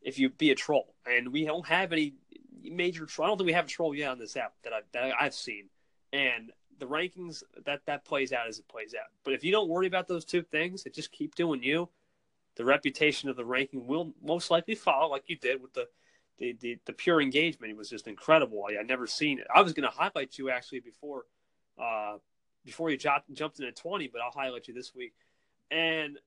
if 0.00 0.16
you 0.16 0.28
be 0.28 0.52
a 0.52 0.54
troll. 0.54 0.94
And 1.06 1.32
we 1.32 1.44
don't 1.44 1.66
have 1.66 1.92
any 1.92 2.14
major. 2.62 3.04
Troll. 3.04 3.26
I 3.26 3.28
don't 3.30 3.38
think 3.38 3.46
we 3.48 3.52
have 3.54 3.64
a 3.64 3.68
troll 3.68 3.96
yet 3.96 4.12
on 4.12 4.20
this 4.20 4.36
app 4.36 4.52
that 4.62 4.72
I've 4.72 4.84
that 4.92 5.12
I've 5.18 5.34
seen. 5.34 5.70
And 6.12 6.52
the 6.78 6.86
rankings 6.86 7.42
that 7.64 7.80
that 7.86 8.04
plays 8.04 8.32
out 8.32 8.46
as 8.46 8.60
it 8.60 8.68
plays 8.68 8.94
out. 8.94 9.08
But 9.24 9.34
if 9.34 9.42
you 9.42 9.50
don't 9.50 9.68
worry 9.68 9.88
about 9.88 10.06
those 10.06 10.24
two 10.24 10.42
things 10.42 10.84
and 10.86 10.94
just 10.94 11.10
keep 11.10 11.34
doing 11.34 11.64
you, 11.64 11.88
the 12.54 12.64
reputation 12.64 13.28
of 13.28 13.34
the 13.34 13.44
ranking 13.44 13.88
will 13.88 14.14
most 14.22 14.52
likely 14.52 14.76
follow, 14.76 15.10
like 15.10 15.24
you 15.26 15.36
did 15.36 15.60
with 15.60 15.74
the 15.74 15.88
the 16.38 16.56
the, 16.60 16.78
the 16.86 16.92
pure 16.92 17.20
engagement. 17.20 17.76
Was 17.76 17.90
just 17.90 18.06
incredible. 18.06 18.64
I, 18.68 18.80
I 18.80 18.82
never 18.82 19.06
seen 19.06 19.38
it. 19.38 19.46
I 19.54 19.62
was 19.62 19.72
going 19.72 19.88
to 19.88 19.96
highlight 19.96 20.38
you 20.38 20.50
actually 20.50 20.80
before 20.80 21.24
uh, 21.80 22.16
before 22.64 22.90
you 22.90 22.96
jumped 22.96 23.32
jumped 23.32 23.60
into 23.60 23.72
twenty, 23.72 24.08
but 24.08 24.20
I'll 24.20 24.30
highlight 24.30 24.68
you 24.68 24.74
this 24.74 24.94
week. 24.94 25.14
And 25.70 26.18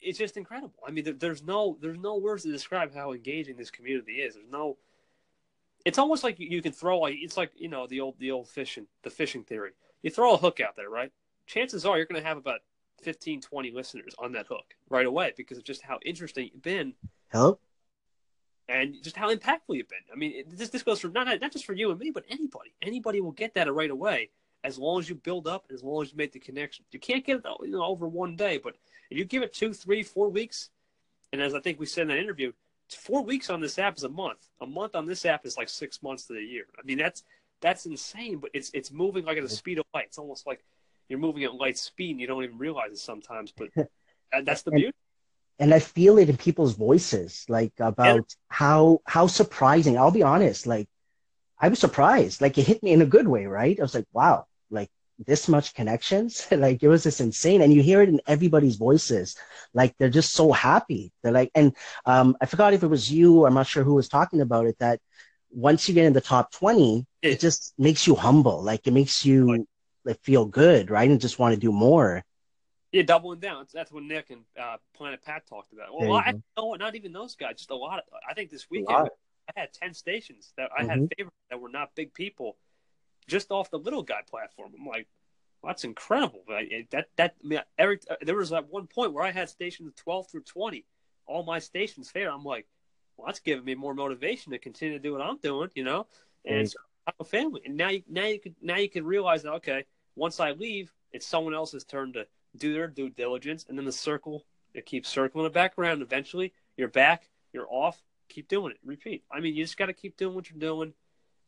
it's 0.00 0.18
just 0.18 0.36
incredible. 0.36 0.74
I 0.86 0.90
mean, 0.90 1.16
there's 1.18 1.42
no 1.42 1.78
there's 1.80 1.98
no 1.98 2.16
words 2.16 2.42
to 2.44 2.52
describe 2.52 2.94
how 2.94 3.12
engaging 3.12 3.56
this 3.56 3.70
community 3.70 4.14
is. 4.14 4.34
There's 4.34 4.50
no. 4.50 4.76
It's 5.84 5.98
almost 5.98 6.24
like 6.24 6.36
you 6.38 6.62
can 6.62 6.72
throw 6.72 7.00
like 7.00 7.16
it's 7.18 7.36
like 7.36 7.52
you 7.56 7.68
know 7.68 7.86
the 7.86 8.00
old 8.00 8.18
the 8.18 8.30
old 8.30 8.48
fishing 8.48 8.86
the 9.02 9.10
fishing 9.10 9.44
theory. 9.44 9.72
You 10.02 10.10
throw 10.10 10.34
a 10.34 10.38
hook 10.38 10.60
out 10.60 10.76
there, 10.76 10.90
right? 10.90 11.10
Chances 11.46 11.84
are 11.84 11.96
you're 11.96 12.06
going 12.06 12.20
to 12.20 12.26
have 12.26 12.38
about 12.38 12.60
15, 13.02 13.42
20 13.42 13.70
listeners 13.70 14.14
on 14.18 14.32
that 14.32 14.46
hook 14.46 14.64
right 14.88 15.06
away 15.06 15.32
because 15.36 15.58
of 15.58 15.64
just 15.64 15.82
how 15.82 15.98
interesting 16.04 16.50
you've 16.52 16.62
been. 16.62 16.94
Hello. 17.30 17.58
And 18.74 19.00
just 19.02 19.16
how 19.16 19.32
impactful 19.32 19.68
you've 19.68 19.88
been. 19.88 19.98
I 20.12 20.16
mean, 20.16 20.32
it, 20.32 20.58
this 20.58 20.68
this 20.68 20.82
goes 20.82 21.00
for 21.00 21.08
not 21.08 21.28
not 21.40 21.52
just 21.52 21.64
for 21.64 21.74
you 21.74 21.92
and 21.92 22.00
me, 22.00 22.10
but 22.10 22.24
anybody. 22.28 22.74
Anybody 22.82 23.20
will 23.20 23.30
get 23.32 23.54
that 23.54 23.72
right 23.72 23.90
away 23.90 24.30
as 24.64 24.78
long 24.78 24.98
as 24.98 25.08
you 25.08 25.14
build 25.14 25.46
up, 25.46 25.66
and 25.68 25.76
as 25.76 25.84
long 25.84 26.02
as 26.02 26.10
you 26.10 26.16
make 26.16 26.32
the 26.32 26.40
connection. 26.40 26.84
You 26.90 26.98
can't 26.98 27.24
get 27.24 27.36
it 27.36 27.44
you 27.62 27.68
know, 27.68 27.84
over 27.84 28.08
one 28.08 28.34
day, 28.34 28.58
but 28.58 28.74
if 29.10 29.18
you 29.18 29.24
give 29.26 29.42
it 29.42 29.52
two, 29.52 29.72
three, 29.72 30.02
four 30.02 30.28
weeks, 30.28 30.70
and 31.32 31.40
as 31.40 31.54
I 31.54 31.60
think 31.60 31.78
we 31.78 31.86
said 31.86 32.02
in 32.02 32.08
that 32.08 32.18
interview, 32.18 32.52
four 32.90 33.22
weeks 33.22 33.48
on 33.48 33.60
this 33.60 33.78
app 33.78 33.96
is 33.96 34.02
a 34.02 34.08
month. 34.08 34.48
A 34.60 34.66
month 34.66 34.96
on 34.96 35.06
this 35.06 35.24
app 35.24 35.46
is 35.46 35.56
like 35.56 35.68
six 35.68 36.02
months 36.02 36.26
to 36.26 36.34
a 36.34 36.40
year. 36.40 36.64
I 36.76 36.82
mean, 36.84 36.98
that's 36.98 37.22
that's 37.60 37.86
insane, 37.86 38.38
but 38.38 38.50
it's 38.54 38.72
it's 38.74 38.90
moving 38.90 39.24
like 39.24 39.36
at 39.36 39.44
the 39.44 39.48
speed 39.48 39.78
of 39.78 39.84
light. 39.94 40.06
It's 40.06 40.18
almost 40.18 40.48
like 40.48 40.64
you're 41.08 41.20
moving 41.20 41.44
at 41.44 41.54
light 41.54 41.78
speed 41.78 42.10
and 42.12 42.20
you 42.20 42.26
don't 42.26 42.42
even 42.42 42.58
realize 42.58 42.90
it 42.90 42.98
sometimes. 42.98 43.52
But 43.52 43.68
that's 44.44 44.62
the 44.62 44.72
beauty. 44.72 44.96
And 45.58 45.72
I 45.72 45.78
feel 45.78 46.18
it 46.18 46.28
in 46.28 46.36
people's 46.36 46.74
voices, 46.74 47.44
like 47.48 47.72
about 47.78 48.16
yeah. 48.16 48.36
how 48.48 49.00
how 49.06 49.26
surprising. 49.28 49.96
I'll 49.96 50.10
be 50.10 50.22
honest, 50.22 50.66
like 50.66 50.88
I 51.58 51.68
was 51.68 51.78
surprised. 51.78 52.40
Like 52.40 52.58
it 52.58 52.66
hit 52.66 52.82
me 52.82 52.92
in 52.92 53.02
a 53.02 53.06
good 53.06 53.28
way, 53.28 53.46
right? 53.46 53.78
I 53.78 53.82
was 53.82 53.94
like, 53.94 54.06
wow, 54.12 54.46
like 54.70 54.90
this 55.18 55.48
much 55.48 55.74
connections. 55.74 56.46
like 56.50 56.82
it 56.82 56.88
was 56.88 57.04
just 57.04 57.20
insane. 57.20 57.62
And 57.62 57.72
you 57.72 57.82
hear 57.82 58.02
it 58.02 58.08
in 58.08 58.20
everybody's 58.26 58.76
voices. 58.76 59.36
Like 59.72 59.94
they're 59.98 60.10
just 60.10 60.34
so 60.34 60.52
happy. 60.52 61.12
They're 61.22 61.32
like, 61.32 61.50
and 61.54 61.74
um, 62.04 62.36
I 62.40 62.46
forgot 62.46 62.74
if 62.74 62.82
it 62.82 62.88
was 62.88 63.10
you, 63.10 63.46
I'm 63.46 63.54
not 63.54 63.66
sure 63.66 63.84
who 63.84 63.94
was 63.94 64.08
talking 64.08 64.40
about 64.40 64.66
it, 64.66 64.78
that 64.80 65.00
once 65.50 65.88
you 65.88 65.94
get 65.94 66.06
in 66.06 66.12
the 66.12 66.20
top 66.20 66.52
20, 66.52 67.06
it 67.22 67.40
just 67.40 67.74
makes 67.78 68.06
you 68.06 68.14
humble. 68.14 68.62
Like 68.62 68.86
it 68.86 68.92
makes 68.92 69.24
you 69.24 69.66
like, 70.04 70.20
feel 70.22 70.44
good, 70.44 70.90
right? 70.90 71.08
And 71.08 71.20
just 71.20 71.38
want 71.38 71.54
to 71.54 71.60
do 71.60 71.72
more. 71.72 72.24
Yeah, 72.94 73.02
doubling 73.02 73.40
down. 73.40 73.66
That's 73.74 73.90
what 73.90 74.04
Nick 74.04 74.30
and 74.30 74.42
uh, 74.56 74.76
Planet 74.96 75.20
Pat 75.20 75.48
talked 75.48 75.72
about. 75.72 75.88
Well, 75.92 76.14
I 76.14 76.32
know 76.56 76.74
not 76.74 76.94
even 76.94 77.12
those 77.12 77.34
guys, 77.34 77.56
just 77.56 77.72
a 77.72 77.74
lot. 77.74 77.98
Of, 77.98 78.04
I 78.30 78.34
think 78.34 78.50
this 78.50 78.70
weekend 78.70 79.08
I 79.48 79.60
had 79.60 79.72
ten 79.72 79.94
stations 79.94 80.52
that 80.56 80.70
I 80.70 80.82
mm-hmm. 80.82 80.90
had 80.90 81.08
favorites 81.16 81.36
that 81.50 81.60
were 81.60 81.70
not 81.70 81.96
big 81.96 82.14
people 82.14 82.56
just 83.26 83.50
off 83.50 83.68
the 83.68 83.80
little 83.80 84.04
guy 84.04 84.20
platform. 84.30 84.70
I'm 84.78 84.86
like, 84.86 85.08
well, 85.60 85.70
that's 85.70 85.82
incredible. 85.82 86.44
That 86.92 87.08
that 87.16 87.34
I 87.42 87.48
mean, 87.48 87.60
every 87.76 87.98
uh, 88.08 88.14
there 88.22 88.36
was 88.36 88.52
at 88.52 88.70
one 88.70 88.86
point 88.86 89.12
where 89.12 89.24
I 89.24 89.32
had 89.32 89.48
stations 89.48 89.92
12 89.96 90.30
through 90.30 90.42
20, 90.42 90.84
all 91.26 91.42
my 91.42 91.58
stations 91.58 92.12
fair. 92.12 92.30
I'm 92.30 92.44
like, 92.44 92.68
well, 93.16 93.26
that's 93.26 93.40
giving 93.40 93.64
me 93.64 93.74
more 93.74 93.94
motivation 93.94 94.52
to 94.52 94.58
continue 94.60 94.96
to 94.96 95.02
do 95.02 95.10
what 95.10 95.20
I'm 95.20 95.38
doing, 95.38 95.68
you 95.74 95.82
know. 95.82 96.06
And 96.44 96.68
mm-hmm. 96.68 97.08
I 97.08 97.10
have 97.10 97.26
a 97.26 97.28
family, 97.28 97.62
and 97.66 97.76
now 97.76 97.88
you 97.88 98.04
now 98.08 98.26
you 98.26 98.38
can 98.38 98.54
now 98.62 98.76
you 98.76 98.88
can 98.88 99.04
realize 99.04 99.42
that 99.42 99.54
okay, 99.54 99.84
once 100.14 100.38
I 100.38 100.52
leave, 100.52 100.92
it's 101.10 101.26
someone 101.26 101.54
else's 101.54 101.82
turn 101.82 102.12
to 102.12 102.28
do 102.56 102.72
their 102.72 102.88
due 102.88 103.10
diligence, 103.10 103.64
and 103.68 103.78
then 103.78 103.84
the 103.84 103.92
circle 103.92 104.44
it 104.74 104.86
keeps 104.86 105.08
circling 105.08 105.46
it 105.46 105.52
back 105.52 105.78
around. 105.78 106.02
Eventually, 106.02 106.52
you're 106.76 106.88
back, 106.88 107.28
you're 107.52 107.68
off. 107.68 108.02
Keep 108.28 108.48
doing 108.48 108.72
it. 108.72 108.78
Repeat. 108.84 109.22
I 109.30 109.40
mean, 109.40 109.54
you 109.54 109.64
just 109.64 109.76
got 109.76 109.86
to 109.86 109.92
keep 109.92 110.16
doing 110.16 110.34
what 110.34 110.50
you're 110.50 110.58
doing, 110.58 110.94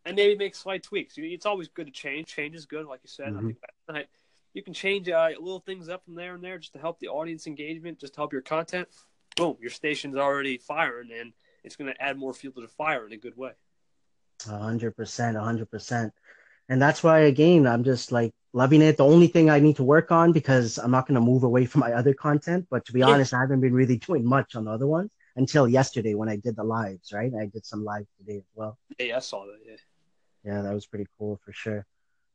and 0.04 0.16
maybe 0.16 0.36
make 0.36 0.54
slight 0.54 0.82
tweaks. 0.82 1.14
It's 1.16 1.46
always 1.46 1.68
good 1.68 1.86
to 1.86 1.92
change. 1.92 2.28
Change 2.28 2.54
is 2.54 2.66
good, 2.66 2.86
like 2.86 3.00
you 3.02 3.08
said. 3.08 3.28
Mm-hmm. 3.28 3.38
I 3.38 3.42
think 3.42 3.60
that 3.60 3.92
night 3.92 4.08
you 4.56 4.62
can 4.62 4.72
change 4.72 5.08
uh, 5.08 5.28
little 5.38 5.60
things 5.60 5.90
up 5.90 6.02
from 6.04 6.14
there 6.14 6.34
and 6.34 6.42
there 6.42 6.56
just 6.56 6.72
to 6.72 6.78
help 6.78 6.98
the 6.98 7.08
audience 7.08 7.46
engagement, 7.46 7.98
just 7.98 8.14
to 8.14 8.20
help 8.20 8.32
your 8.32 8.40
content. 8.40 8.88
Boom, 9.36 9.56
your 9.60 9.70
station's 9.70 10.16
already 10.16 10.56
firing, 10.56 11.10
and 11.12 11.34
it's 11.62 11.76
going 11.76 11.92
to 11.92 12.02
add 12.02 12.16
more 12.16 12.32
fuel 12.32 12.54
to 12.54 12.62
the 12.62 12.68
fire 12.68 13.06
in 13.06 13.12
a 13.12 13.18
good 13.18 13.36
way. 13.36 13.52
100%, 14.40 14.94
100% 14.94 16.12
and 16.68 16.80
that's 16.80 17.02
why 17.02 17.20
again 17.20 17.66
I'm 17.66 17.84
just 17.84 18.12
like 18.12 18.32
loving 18.52 18.82
it. 18.82 18.96
The 18.96 19.04
only 19.04 19.26
thing 19.26 19.50
I 19.50 19.60
need 19.60 19.76
to 19.76 19.84
work 19.84 20.10
on 20.10 20.32
because 20.32 20.78
I'm 20.78 20.90
not 20.90 21.06
going 21.06 21.16
to 21.16 21.20
move 21.20 21.42
away 21.42 21.66
from 21.66 21.80
my 21.80 21.92
other 21.92 22.14
content. 22.14 22.66
But 22.70 22.86
to 22.86 22.92
be 22.92 23.00
yeah. 23.00 23.08
honest, 23.08 23.34
I 23.34 23.40
haven't 23.40 23.60
been 23.60 23.74
really 23.74 23.98
doing 23.98 24.24
much 24.24 24.54
on 24.54 24.64
the 24.64 24.70
other 24.70 24.86
ones 24.86 25.10
until 25.36 25.68
yesterday 25.68 26.14
when 26.14 26.28
I 26.28 26.36
did 26.36 26.56
the 26.56 26.64
lives. 26.64 27.12
Right, 27.12 27.32
I 27.38 27.46
did 27.46 27.66
some 27.66 27.84
live 27.84 28.06
today 28.18 28.38
as 28.38 28.50
well. 28.54 28.78
Yeah, 28.98 29.16
I 29.16 29.20
saw 29.20 29.44
that. 29.44 29.58
Yeah 29.66 29.76
yeah, 30.46 30.62
that 30.62 30.72
was 30.72 30.86
pretty 30.86 31.06
cool 31.18 31.40
for 31.44 31.52
sure. 31.52 31.84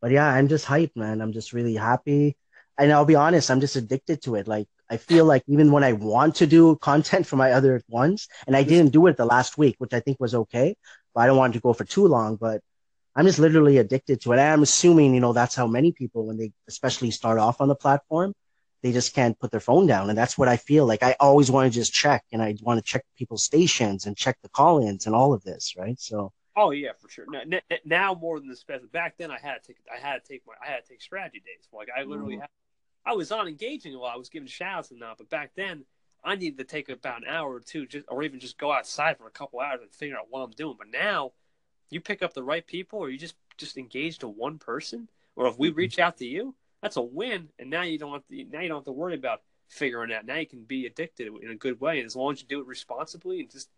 But 0.02 0.12
yeah, 0.12 0.28
I'm 0.28 0.50
just 0.50 0.66
hyped, 0.66 0.96
man. 0.96 1.22
I'm 1.22 1.32
just 1.32 1.54
really 1.54 1.76
happy. 1.76 2.36
And 2.78 2.92
I'll 2.92 3.06
be 3.06 3.16
honest, 3.16 3.50
I'm 3.50 3.62
just 3.62 3.76
addicted 3.76 4.22
to 4.24 4.36
it. 4.36 4.48
Like 4.48 4.68
I 4.90 4.98
feel 4.98 5.26
like 5.26 5.44
even 5.48 5.72
when 5.72 5.84
I 5.84 5.94
want 5.94 6.36
to 6.36 6.48
do 6.48 6.76
content 6.76 7.26
for 7.26 7.38
my 7.38 7.54
other 7.54 7.82
ones, 7.88 8.28
and 8.48 8.56
I 8.56 8.64
didn't 8.64 8.92
do 8.92 9.08
it 9.08 9.18
the 9.18 9.26
last 9.26 9.58
week, 9.58 9.76
which 9.78 9.94
I 9.94 10.02
think 10.02 10.20
was 10.20 10.36
okay, 10.36 10.76
but 11.16 11.22
I 11.22 11.28
don't 11.28 11.38
want 11.38 11.54
to 11.54 11.62
go 11.62 11.74
for 11.74 11.86
too 11.86 12.08
long. 12.08 12.36
But 12.36 12.62
I'm 13.16 13.26
just 13.26 13.40
literally 13.40 13.78
addicted 13.78 14.22
to 14.22 14.32
it. 14.32 14.40
And 14.40 14.54
I'm 14.54 14.64
assuming, 14.64 15.14
you 15.14 15.20
know, 15.20 15.34
that's 15.34 15.56
how 15.56 15.68
many 15.68 15.92
people, 15.92 16.26
when 16.26 16.38
they 16.38 16.52
especially 16.68 17.12
start 17.12 17.40
off 17.40 17.62
on 17.62 17.68
the 17.68 17.76
platform, 17.76 18.34
they 18.84 18.92
just 18.92 19.14
can't 19.14 19.38
put 19.40 19.52
their 19.52 19.60
phone 19.60 19.86
down. 19.86 20.10
And 20.10 20.18
that's 20.18 20.38
what 20.38 20.48
I 20.48 20.58
feel 20.58 20.86
like. 20.86 21.04
I 21.04 21.16
always 21.20 21.52
want 21.52 21.72
to 21.72 21.80
just 21.80 21.94
check 21.94 22.24
and 22.32 22.42
I 22.42 22.56
want 22.62 22.78
to 22.78 22.84
check 22.84 23.04
people's 23.16 23.44
stations 23.44 24.06
and 24.06 24.18
check 24.18 24.38
the 24.42 24.50
call 24.50 24.80
ins 24.86 25.06
and 25.06 25.16
all 25.16 25.34
of 25.34 25.44
this, 25.44 25.76
right? 25.78 26.00
So 26.00 26.32
Oh 26.56 26.72
yeah, 26.72 26.92
for 27.00 27.10
sure. 27.10 27.26
Now, 27.30 27.60
now 27.86 28.14
more 28.14 28.40
than 28.40 28.50
the 28.50 28.56
special. 28.56 28.88
Back 28.92 29.18
then, 29.18 29.32
I 29.32 29.40
had 29.40 29.64
to 29.64 29.68
take 29.68 29.78
I 29.92 30.00
had 30.00 30.24
to 30.24 30.28
take 30.28 30.44
my 30.46 30.54
I 30.62 30.70
had 30.70 30.84
to 30.84 30.90
take 30.90 31.02
strategy 31.02 31.40
days. 31.40 31.68
Like 31.72 31.88
I 31.98 32.04
literally 32.04 32.34
mm-hmm. 32.34 32.42
had, 32.42 32.50
I 33.06 33.14
was 33.14 33.32
on 33.32 33.48
engaging 33.48 33.96
a 33.96 34.00
lot. 34.00 34.16
I 34.16 34.18
was 34.18 34.30
giving 34.30 34.48
shouts 34.48 34.92
and 34.92 35.02
that. 35.02 35.18
But 35.18 35.30
back 35.30 35.52
then, 35.56 35.86
I 36.24 36.36
needed 36.36 36.58
to 36.58 36.66
take 36.66 36.90
about 36.90 37.22
an 37.22 37.30
hour 37.30 37.54
or 37.54 37.62
two, 37.62 37.86
just 37.86 38.06
or 38.10 38.22
even 38.24 38.40
just 38.40 38.58
go 38.58 38.72
outside 38.72 39.18
for 39.18 39.28
a 39.28 39.32
couple 39.32 39.60
hours 39.60 39.80
and 39.82 39.92
figure 39.92 40.18
out 40.18 40.28
what 40.30 40.42
I'm 40.42 40.52
doing. 40.52 40.76
But 40.78 40.90
now, 40.92 41.32
you 41.92 42.02
pick 42.02 42.24
up 42.24 42.34
the 42.34 42.44
right 42.44 42.66
people, 42.66 43.00
or 43.00 43.10
you 43.10 43.18
just 43.18 43.36
just 43.58 43.78
engage 43.78 44.20
to 44.20 44.28
one 44.28 44.58
person, 44.58 45.08
or 45.36 45.48
if 45.48 45.60
we 45.60 45.70
mm-hmm. 45.70 45.78
reach 45.78 46.00
out 46.00 46.18
to 46.18 46.26
you, 46.26 46.56
that's 46.82 46.98
a 46.98 47.02
win. 47.02 47.50
And 47.60 47.70
now 47.70 47.84
you 47.84 48.00
don't 48.00 48.14
have 48.14 48.28
to, 48.28 48.44
now 48.46 48.62
you 48.62 48.70
don't 48.70 48.80
have 48.80 48.86
to 48.86 48.92
worry 48.92 49.16
about 49.16 49.42
figuring 49.70 50.12
out. 50.12 50.26
Now 50.26 50.38
you 50.38 50.48
can 50.48 50.64
be 50.64 50.86
addicted 50.86 51.28
in 51.42 51.52
a 51.52 51.56
good 51.56 51.80
way, 51.80 52.00
and 52.00 52.06
as 52.06 52.16
long 52.16 52.34
as 52.34 52.42
you 52.42 52.48
do 52.48 52.62
it 52.62 52.68
responsibly 52.68 53.42
and 53.42 53.52
just 53.52 53.70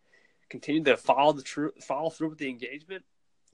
continue 0.48 0.84
to 0.84 0.96
follow 0.96 1.32
the 1.32 1.42
true 1.42 1.72
follow 1.82 2.10
through 2.10 2.30
with 2.30 2.38
the 2.38 2.48
engagement, 2.48 3.04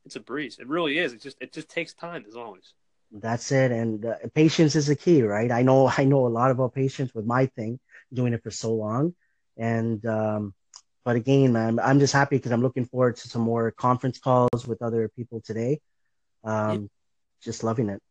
it's 0.05 0.17
a 0.17 0.21
breeze. 0.21 0.59
It 0.59 0.69
really 0.69 0.99
is. 0.99 1.13
It 1.13 1.21
just 1.21 1.37
it 1.41 1.53
just 1.53 1.69
takes 1.69 1.95
time 1.95 2.25
as 2.29 2.37
always. 2.37 2.75
That's 3.13 3.51
it, 3.51 3.73
and 3.73 4.07
uh, 4.07 4.15
patience 4.35 4.77
is 4.77 4.87
the 4.87 4.97
key, 4.97 5.23
right? 5.23 5.51
I 5.51 5.63
know 5.63 5.89
I 5.99 6.05
know 6.05 6.27
a 6.27 6.29
lot 6.29 6.51
about 6.51 6.75
patience 6.75 7.15
with 7.15 7.25
my 7.25 7.47
thing, 7.47 7.81
doing 8.13 8.33
it 8.33 8.43
for 8.43 8.51
so 8.51 8.75
long, 8.75 9.15
and 9.57 10.05
um, 10.07 10.55
but 11.05 11.17
again, 11.17 11.53
man, 11.53 11.79
I'm 11.79 11.99
just 11.99 12.13
happy 12.13 12.37
because 12.37 12.53
I'm 12.53 12.63
looking 12.63 12.85
forward 12.85 13.17
to 13.17 13.29
some 13.29 13.43
more 13.43 13.71
conference 13.71 14.19
calls 14.19 14.67
with 14.67 14.83
other 14.83 15.09
people 15.09 15.41
today. 15.41 15.81
Um, 16.45 16.83
yeah. 16.83 16.89
Just 17.43 17.65
loving 17.65 17.89
it. 17.89 18.03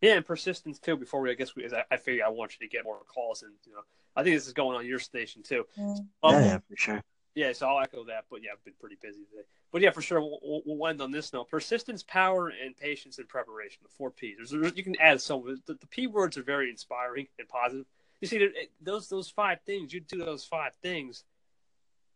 Yeah, 0.00 0.14
and 0.14 0.26
persistence 0.26 0.78
too. 0.78 0.96
Before 0.96 1.20
we, 1.20 1.30
I 1.30 1.34
guess 1.34 1.56
we, 1.56 1.66
I, 1.66 1.84
I 1.90 1.96
figure 1.96 2.24
I 2.24 2.28
want 2.28 2.52
you 2.58 2.66
to 2.66 2.70
get 2.70 2.84
more 2.84 3.00
calls, 3.06 3.42
and 3.42 3.52
you 3.66 3.72
know, 3.72 3.80
I 4.14 4.22
think 4.22 4.36
this 4.36 4.46
is 4.46 4.52
going 4.52 4.76
on 4.76 4.86
your 4.86 5.00
station 5.00 5.42
too. 5.42 5.66
Um, 5.78 6.08
yeah, 6.24 6.40
yeah, 6.40 6.58
for 6.58 6.76
sure. 6.76 7.02
Yeah, 7.34 7.52
so 7.52 7.68
I'll 7.68 7.80
echo 7.80 8.04
that. 8.04 8.24
But 8.30 8.42
yeah, 8.42 8.50
I've 8.52 8.64
been 8.64 8.74
pretty 8.78 8.96
busy 9.00 9.24
today. 9.30 9.46
But 9.72 9.82
yeah, 9.82 9.90
for 9.90 10.02
sure, 10.02 10.20
we'll, 10.20 10.62
we'll 10.64 10.88
end 10.88 11.02
on 11.02 11.10
this 11.10 11.32
note: 11.32 11.48
persistence, 11.48 12.02
power, 12.02 12.48
and 12.48 12.76
patience 12.76 13.18
and 13.18 13.28
preparation. 13.28 13.80
The 13.82 13.88
four 13.88 14.10
P's. 14.10 14.36
There's, 14.36 14.50
there's, 14.50 14.76
you 14.76 14.84
can 14.84 14.96
add 15.00 15.20
some. 15.20 15.42
The, 15.66 15.74
the 15.74 15.86
P 15.88 16.06
words 16.06 16.36
are 16.38 16.42
very 16.42 16.70
inspiring 16.70 17.26
and 17.38 17.48
positive. 17.48 17.86
You 18.20 18.28
see, 18.28 18.48
those 18.80 19.08
those 19.08 19.30
five 19.30 19.60
things. 19.66 19.92
You 19.92 20.00
do 20.00 20.18
those 20.18 20.44
five 20.44 20.74
things, 20.82 21.24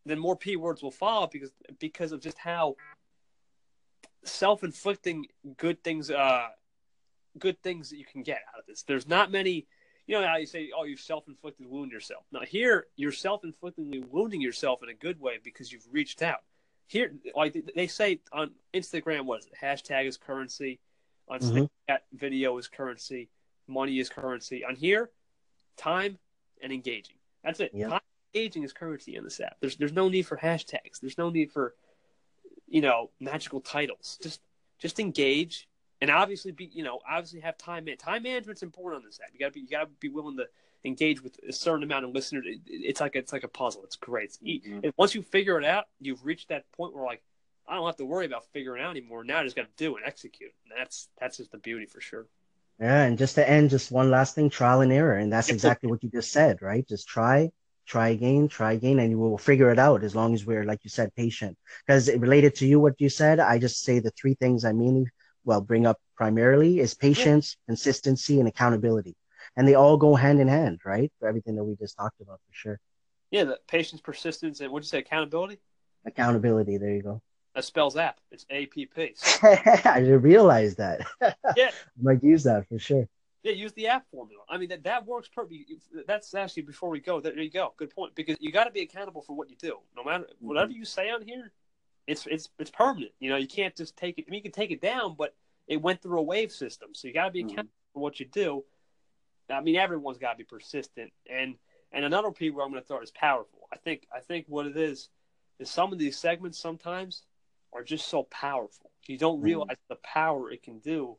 then 0.04 0.18
more 0.18 0.36
P 0.36 0.56
words 0.56 0.82
will 0.82 0.90
follow 0.90 1.26
because 1.26 1.52
because 1.78 2.12
of 2.12 2.20
just 2.20 2.38
how 2.38 2.76
self-inflicting 4.24 5.26
good 5.56 5.82
things 5.82 6.10
uh 6.10 6.46
good 7.38 7.60
things 7.62 7.90
that 7.90 7.96
you 7.96 8.04
can 8.04 8.22
get 8.22 8.40
out 8.52 8.60
of 8.60 8.66
this. 8.66 8.82
There's 8.82 9.08
not 9.08 9.30
many, 9.30 9.66
you 10.06 10.20
know 10.20 10.26
how 10.26 10.36
you 10.36 10.46
say, 10.46 10.70
oh, 10.76 10.84
you've 10.84 11.00
self-inflicted 11.00 11.66
wound 11.66 11.90
yourself. 11.90 12.24
Now 12.32 12.40
here, 12.40 12.86
you're 12.96 13.12
self-inflictingly 13.12 14.08
wounding 14.08 14.40
yourself 14.40 14.82
in 14.82 14.88
a 14.88 14.94
good 14.94 15.20
way 15.20 15.38
because 15.42 15.72
you've 15.72 15.86
reached 15.90 16.22
out. 16.22 16.42
Here, 16.86 17.12
like 17.34 17.56
they 17.74 17.86
say 17.86 18.20
on 18.32 18.50
Instagram, 18.74 19.24
what 19.24 19.40
is 19.40 19.46
it? 19.46 19.54
Hashtag 19.60 20.06
is 20.06 20.18
currency. 20.18 20.78
On 21.28 21.38
mm-hmm. 21.38 21.64
Snapchat, 21.90 21.98
video 22.12 22.58
is 22.58 22.68
currency. 22.68 23.30
Money 23.66 23.98
is 23.98 24.10
currency. 24.10 24.64
On 24.64 24.74
here, 24.74 25.10
time 25.76 26.18
and 26.60 26.72
engaging. 26.72 27.16
That's 27.42 27.60
it. 27.60 27.72
Time 27.88 28.00
engaging 28.34 28.62
is 28.62 28.72
currency 28.72 29.16
in 29.16 29.24
this 29.24 29.40
app. 29.40 29.56
There's 29.60 29.76
there's 29.76 29.92
no 29.92 30.08
need 30.08 30.22
for 30.22 30.36
hashtags. 30.36 31.00
There's 31.00 31.18
no 31.18 31.30
need 31.30 31.52
for, 31.52 31.74
you 32.66 32.80
know, 32.80 33.10
magical 33.20 33.60
titles. 33.60 34.18
Just 34.22 34.40
just 34.78 34.98
engage 35.00 35.68
and 36.00 36.10
obviously 36.10 36.50
be 36.52 36.68
you 36.72 36.82
know 36.82 36.98
obviously 37.08 37.40
have 37.40 37.56
time 37.56 37.84
man 37.84 37.96
time 37.96 38.24
management's 38.24 38.62
important 38.62 39.02
on 39.02 39.08
this 39.08 39.20
app 39.22 39.30
you 39.32 39.38
gotta 39.38 39.52
be 39.52 39.60
you 39.60 39.68
gotta 39.68 39.88
be 40.00 40.08
willing 40.08 40.36
to 40.36 40.46
engage 40.84 41.22
with 41.22 41.38
a 41.48 41.52
certain 41.52 41.82
amount 41.82 42.04
of 42.04 42.12
listeners. 42.12 42.44
It, 42.46 42.60
it's 42.66 43.00
like 43.00 43.14
it's 43.14 43.32
like 43.32 43.44
a 43.44 43.48
puzzle. 43.48 43.84
It's 43.84 43.96
great. 43.96 44.24
It's, 44.24 44.38
mm-hmm. 44.38 44.80
and 44.82 44.92
once 44.96 45.14
you 45.14 45.22
figure 45.22 45.58
it 45.58 45.64
out 45.64 45.86
you've 46.00 46.24
reached 46.24 46.48
that 46.48 46.70
point 46.72 46.94
where 46.94 47.04
like 47.04 47.22
i 47.68 47.76
don't 47.76 47.86
have 47.86 47.96
to 47.96 48.04
worry 48.04 48.26
about 48.26 48.44
figuring 48.52 48.82
out 48.82 48.90
anymore. 48.90 49.24
Now 49.24 49.38
i 49.38 49.44
just 49.44 49.56
gotta 49.56 49.68
do 49.76 49.96
and 49.96 50.04
execute. 50.04 50.52
And 50.64 50.78
that's 50.78 51.08
that's 51.20 51.36
just 51.36 51.52
the 51.52 51.58
beauty 51.58 51.86
for 51.86 52.00
sure. 52.00 52.26
Yeah 52.80 53.02
and 53.02 53.16
just 53.16 53.36
to 53.36 53.48
end 53.48 53.70
just 53.70 53.92
one 53.92 54.10
last 54.10 54.34
thing 54.34 54.50
trial 54.50 54.80
and 54.80 54.92
error. 54.92 55.16
And 55.16 55.32
that's 55.32 55.50
exactly 55.50 55.88
what 55.88 56.02
you 56.02 56.10
just 56.10 56.32
said 56.32 56.62
right? 56.62 56.86
Just 56.86 57.06
try 57.06 57.52
try 57.92 58.08
again 58.16 58.42
try 58.58 58.72
again 58.78 58.98
and 59.02 59.10
we 59.22 59.28
will 59.32 59.44
figure 59.50 59.70
it 59.74 59.80
out 59.86 60.00
as 60.08 60.14
long 60.18 60.30
as 60.36 60.46
we're 60.48 60.66
like 60.70 60.82
you 60.84 60.92
said 60.98 61.08
patient 61.24 61.54
because 61.84 62.02
related 62.28 62.52
to 62.58 62.64
you 62.70 62.76
what 62.84 63.00
you 63.04 63.10
said 63.20 63.36
i 63.52 63.54
just 63.66 63.76
say 63.86 63.94
the 63.98 64.14
three 64.18 64.36
things 64.42 64.64
i 64.64 64.72
mainly 64.82 65.06
well 65.44 65.60
bring 65.60 65.86
up 65.86 65.98
primarily 66.16 66.80
is 66.80 66.94
patience, 66.94 67.56
yeah. 67.56 67.72
consistency, 67.72 68.38
and 68.38 68.48
accountability, 68.48 69.16
and 69.56 69.66
they 69.66 69.74
all 69.74 69.96
go 69.96 70.14
hand 70.14 70.40
in 70.40 70.48
hand, 70.48 70.80
right? 70.84 71.10
For 71.18 71.28
everything 71.28 71.56
that 71.56 71.64
we 71.64 71.74
just 71.76 71.96
talked 71.96 72.20
about, 72.20 72.40
for 72.46 72.52
sure. 72.52 72.80
Yeah, 73.30 73.44
the 73.44 73.58
patience, 73.66 74.00
persistence, 74.00 74.60
and 74.60 74.70
what'd 74.70 74.84
you 74.84 74.88
say? 74.88 74.98
Accountability. 74.98 75.58
Accountability. 76.06 76.76
There 76.78 76.94
you 76.94 77.02
go. 77.02 77.22
That 77.54 77.64
spells 77.64 77.96
app. 77.96 78.18
It's 78.30 78.46
A 78.50 78.66
P 78.66 78.86
P. 78.86 79.14
I 79.42 80.00
didn't 80.00 80.22
realize 80.22 80.76
that. 80.76 81.06
yeah, 81.20 81.70
I 81.98 82.00
might 82.00 82.22
use 82.22 82.44
that 82.44 82.68
for 82.68 82.78
sure. 82.78 83.08
Yeah, 83.42 83.52
use 83.52 83.72
the 83.72 83.88
app 83.88 84.08
formula. 84.10 84.42
I 84.48 84.56
mean 84.56 84.68
that 84.68 84.84
that 84.84 85.06
works 85.06 85.28
perfectly. 85.28 85.66
That's 86.06 86.32
actually 86.34 86.62
before 86.62 86.90
we 86.90 87.00
go. 87.00 87.20
There 87.20 87.36
you 87.38 87.50
go. 87.50 87.74
Good 87.76 87.90
point. 87.90 88.14
Because 88.14 88.36
you 88.40 88.52
got 88.52 88.64
to 88.64 88.70
be 88.70 88.82
accountable 88.82 89.22
for 89.22 89.34
what 89.34 89.50
you 89.50 89.56
do. 89.56 89.78
No 89.96 90.04
matter 90.04 90.26
whatever 90.38 90.70
mm-hmm. 90.70 90.78
you 90.78 90.84
say 90.84 91.10
on 91.10 91.22
here, 91.22 91.52
it's 92.06 92.26
it's 92.26 92.48
it's 92.58 92.70
permanent. 92.70 93.12
You 93.18 93.30
know, 93.30 93.36
you 93.36 93.48
can't 93.48 93.74
just 93.74 93.96
take 93.96 94.18
it. 94.18 94.26
I 94.28 94.30
mean, 94.30 94.38
you 94.38 94.42
can 94.42 94.52
take 94.52 94.70
it 94.70 94.80
down, 94.80 95.16
but 95.18 95.34
it 95.66 95.80
went 95.80 96.02
through 96.02 96.18
a 96.18 96.22
wave 96.22 96.52
system, 96.52 96.90
so 96.92 97.08
you 97.08 97.14
got 97.14 97.26
to 97.26 97.30
be 97.30 97.40
accountable 97.40 97.64
mm-hmm. 97.64 97.92
for 97.94 98.02
what 98.02 98.20
you 98.20 98.26
do. 98.26 98.64
I 99.50 99.60
mean, 99.60 99.76
everyone's 99.76 100.18
got 100.18 100.32
to 100.32 100.38
be 100.38 100.44
persistent, 100.44 101.12
and 101.28 101.56
and 101.92 102.04
another 102.04 102.30
P 102.30 102.50
where 102.50 102.64
I'm 102.64 102.70
going 102.70 102.82
to 102.82 102.86
throw 102.86 103.00
is 103.00 103.10
powerful. 103.10 103.68
I 103.72 103.76
think 103.76 104.06
I 104.14 104.20
think 104.20 104.46
what 104.48 104.66
it 104.66 104.76
is 104.76 105.08
is 105.58 105.70
some 105.70 105.92
of 105.92 105.98
these 105.98 106.18
segments 106.18 106.58
sometimes 106.58 107.22
are 107.72 107.82
just 107.82 108.08
so 108.08 108.24
powerful. 108.24 108.90
You 109.06 109.18
don't 109.18 109.36
mm-hmm. 109.36 109.44
realize 109.44 109.76
mm-hmm. 109.76 109.94
the 109.94 109.98
power 110.02 110.50
it 110.50 110.62
can 110.62 110.78
do, 110.78 111.16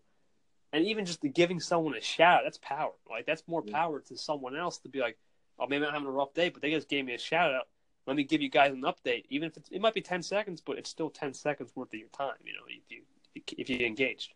and 0.73 0.85
even 0.85 1.05
just 1.05 1.21
the 1.21 1.29
giving 1.29 1.61
someone 1.61 1.95
a 1.95 2.01
shout 2.01 2.39
out, 2.39 2.43
that's 2.43 2.57
power. 2.57 2.91
Like 3.09 3.25
that's 3.25 3.43
more 3.47 3.61
power 3.61 4.01
to 4.01 4.17
someone 4.17 4.57
else 4.57 4.79
to 4.79 4.89
be 4.89 4.99
like, 4.99 5.17
oh, 5.57 5.67
maybe 5.67 5.85
I'm 5.85 5.93
having 5.93 6.07
a 6.07 6.11
rough 6.11 6.33
day, 6.33 6.49
but 6.49 6.61
they 6.61 6.71
just 6.71 6.89
gave 6.89 7.05
me 7.05 7.13
a 7.13 7.19
shout 7.19 7.53
out 7.53 7.67
let 8.05 8.15
me 8.15 8.23
give 8.23 8.41
you 8.41 8.49
guys 8.49 8.73
an 8.73 8.81
update. 8.81 9.25
Even 9.29 9.49
if 9.49 9.63
it 9.71 9.81
might 9.81 9.93
be 9.93 10.01
ten 10.01 10.21
seconds, 10.21 10.61
but 10.61 10.77
it's 10.77 10.89
still 10.89 11.09
ten 11.09 11.33
seconds 11.33 11.71
worth 11.75 11.93
of 11.93 11.99
your 11.99 12.09
time. 12.09 12.35
You 12.43 12.53
know, 12.53 12.59
if 12.67 12.83
you 12.89 13.03
if 13.57 13.69
you 13.69 13.85
engaged. 13.85 14.33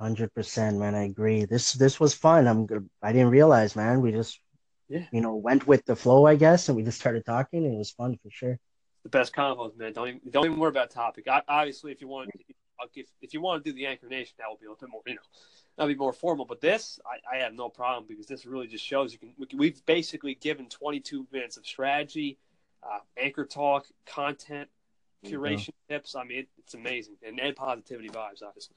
Hundred 0.00 0.32
percent, 0.34 0.78
man. 0.78 0.94
I 0.94 1.04
agree. 1.04 1.44
This 1.44 1.72
this 1.72 1.98
was 1.98 2.14
fun. 2.14 2.46
I'm 2.46 2.66
good 2.66 2.88
I 3.02 3.12
didn't 3.12 3.30
realize, 3.30 3.76
man. 3.76 4.00
We 4.00 4.12
just 4.12 4.40
yeah. 4.88 5.04
you 5.12 5.20
know 5.20 5.34
went 5.34 5.66
with 5.66 5.84
the 5.84 5.96
flow, 5.96 6.26
I 6.26 6.36
guess, 6.36 6.68
and 6.68 6.76
we 6.76 6.82
just 6.82 7.00
started 7.00 7.24
talking. 7.24 7.64
And 7.64 7.74
it 7.74 7.78
was 7.78 7.90
fun 7.90 8.18
for 8.22 8.30
sure. 8.30 8.58
The 9.02 9.08
best 9.08 9.34
combos, 9.34 9.76
man. 9.76 9.92
Don't 9.92 10.08
even, 10.08 10.20
don't 10.30 10.44
even 10.46 10.58
worry 10.58 10.70
about 10.70 10.90
topic. 10.90 11.26
I, 11.26 11.42
obviously, 11.48 11.90
if 11.90 12.00
you 12.00 12.06
want, 12.06 12.30
if 12.94 13.06
if 13.20 13.34
you 13.34 13.40
want 13.40 13.64
to 13.64 13.70
do 13.70 13.74
the 13.74 13.86
anchor 13.86 14.08
nation, 14.08 14.34
that 14.38 14.48
will 14.48 14.56
be 14.56 14.66
a 14.66 14.70
little 14.70 14.80
bit 14.80 14.90
more, 14.90 15.02
you 15.06 15.14
know, 15.14 15.20
that'll 15.76 15.88
be 15.92 15.98
more 15.98 16.12
formal. 16.12 16.44
But 16.44 16.60
this, 16.60 17.00
I, 17.06 17.36
I 17.36 17.38
have 17.40 17.54
no 17.54 17.68
problem 17.68 18.04
because 18.08 18.26
this 18.26 18.46
really 18.46 18.66
just 18.66 18.84
shows 18.84 19.12
you 19.12 19.18
can. 19.18 19.34
We've 19.56 19.84
basically 19.86 20.34
given 20.34 20.68
22 20.68 21.26
minutes 21.32 21.56
of 21.56 21.66
strategy, 21.66 22.38
uh, 22.82 22.98
anchor 23.16 23.44
talk, 23.44 23.86
content, 24.06 24.68
curation 25.24 25.70
tips. 25.88 26.14
I 26.14 26.24
mean, 26.24 26.40
it, 26.40 26.48
it's 26.58 26.74
amazing, 26.74 27.16
and, 27.26 27.38
and 27.40 27.56
positivity 27.56 28.08
vibes, 28.08 28.42
obviously. 28.42 28.76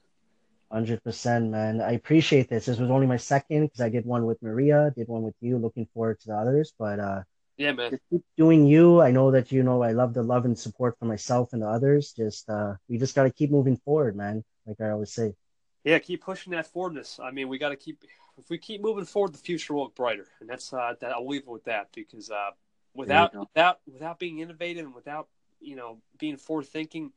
Hundred 0.70 1.02
percent, 1.04 1.50
man. 1.50 1.80
I 1.80 1.92
appreciate 1.92 2.48
this. 2.48 2.66
This 2.66 2.78
was 2.78 2.90
only 2.90 3.06
my 3.06 3.18
second 3.18 3.66
because 3.66 3.80
I 3.80 3.88
did 3.88 4.04
one 4.04 4.26
with 4.26 4.42
Maria, 4.42 4.92
did 4.96 5.06
one 5.06 5.22
with 5.22 5.36
you. 5.40 5.58
Looking 5.58 5.86
forward 5.94 6.18
to 6.20 6.28
the 6.28 6.34
others, 6.34 6.72
but 6.76 6.98
uh, 6.98 7.22
yeah, 7.56 7.72
man. 7.72 7.90
Just 7.92 8.02
keep 8.10 8.22
doing 8.36 8.66
you. 8.66 9.00
I 9.00 9.10
know 9.10 9.30
that 9.30 9.52
you 9.52 9.62
know 9.62 9.82
I 9.82 9.92
love 9.92 10.14
the 10.14 10.22
love 10.22 10.44
and 10.44 10.58
support 10.58 10.98
for 10.98 11.06
myself 11.06 11.52
and 11.52 11.62
the 11.62 11.68
others. 11.68 12.12
Just 12.12 12.48
uh, 12.50 12.74
we 12.88 12.98
just 12.98 13.14
got 13.14 13.24
to 13.24 13.30
keep 13.30 13.50
moving 13.50 13.76
forward, 13.76 14.16
man. 14.16 14.44
Like 14.66 14.80
I 14.80 14.90
always 14.90 15.12
say. 15.12 15.34
Yeah, 15.84 15.98
keep 16.00 16.22
pushing 16.24 16.52
that 16.52 16.66
forwardness. 16.66 17.20
I 17.22 17.30
mean, 17.30 17.48
we 17.48 17.58
got 17.58 17.70
to 17.70 17.76
keep. 17.76 18.02
If 18.38 18.50
we 18.50 18.58
keep 18.58 18.82
moving 18.82 19.06
forward, 19.06 19.32
the 19.32 19.38
future 19.38 19.72
will 19.72 19.84
look 19.84 19.94
brighter, 19.94 20.26
and 20.40 20.48
that's 20.48 20.72
uh, 20.72 20.94
that. 21.00 21.12
I'll 21.12 21.26
leave 21.26 21.42
it 21.42 21.48
with 21.48 21.64
that 21.64 21.88
because 21.94 22.30
uh, 22.30 22.50
without 22.96 23.34
without 23.34 23.80
without 23.92 24.18
being 24.18 24.40
innovative 24.40 24.84
and 24.84 24.94
without 24.94 25.28
you 25.60 25.76
know 25.76 25.98
being 26.18 26.36
forward 26.36 26.66
thinking 26.66 27.12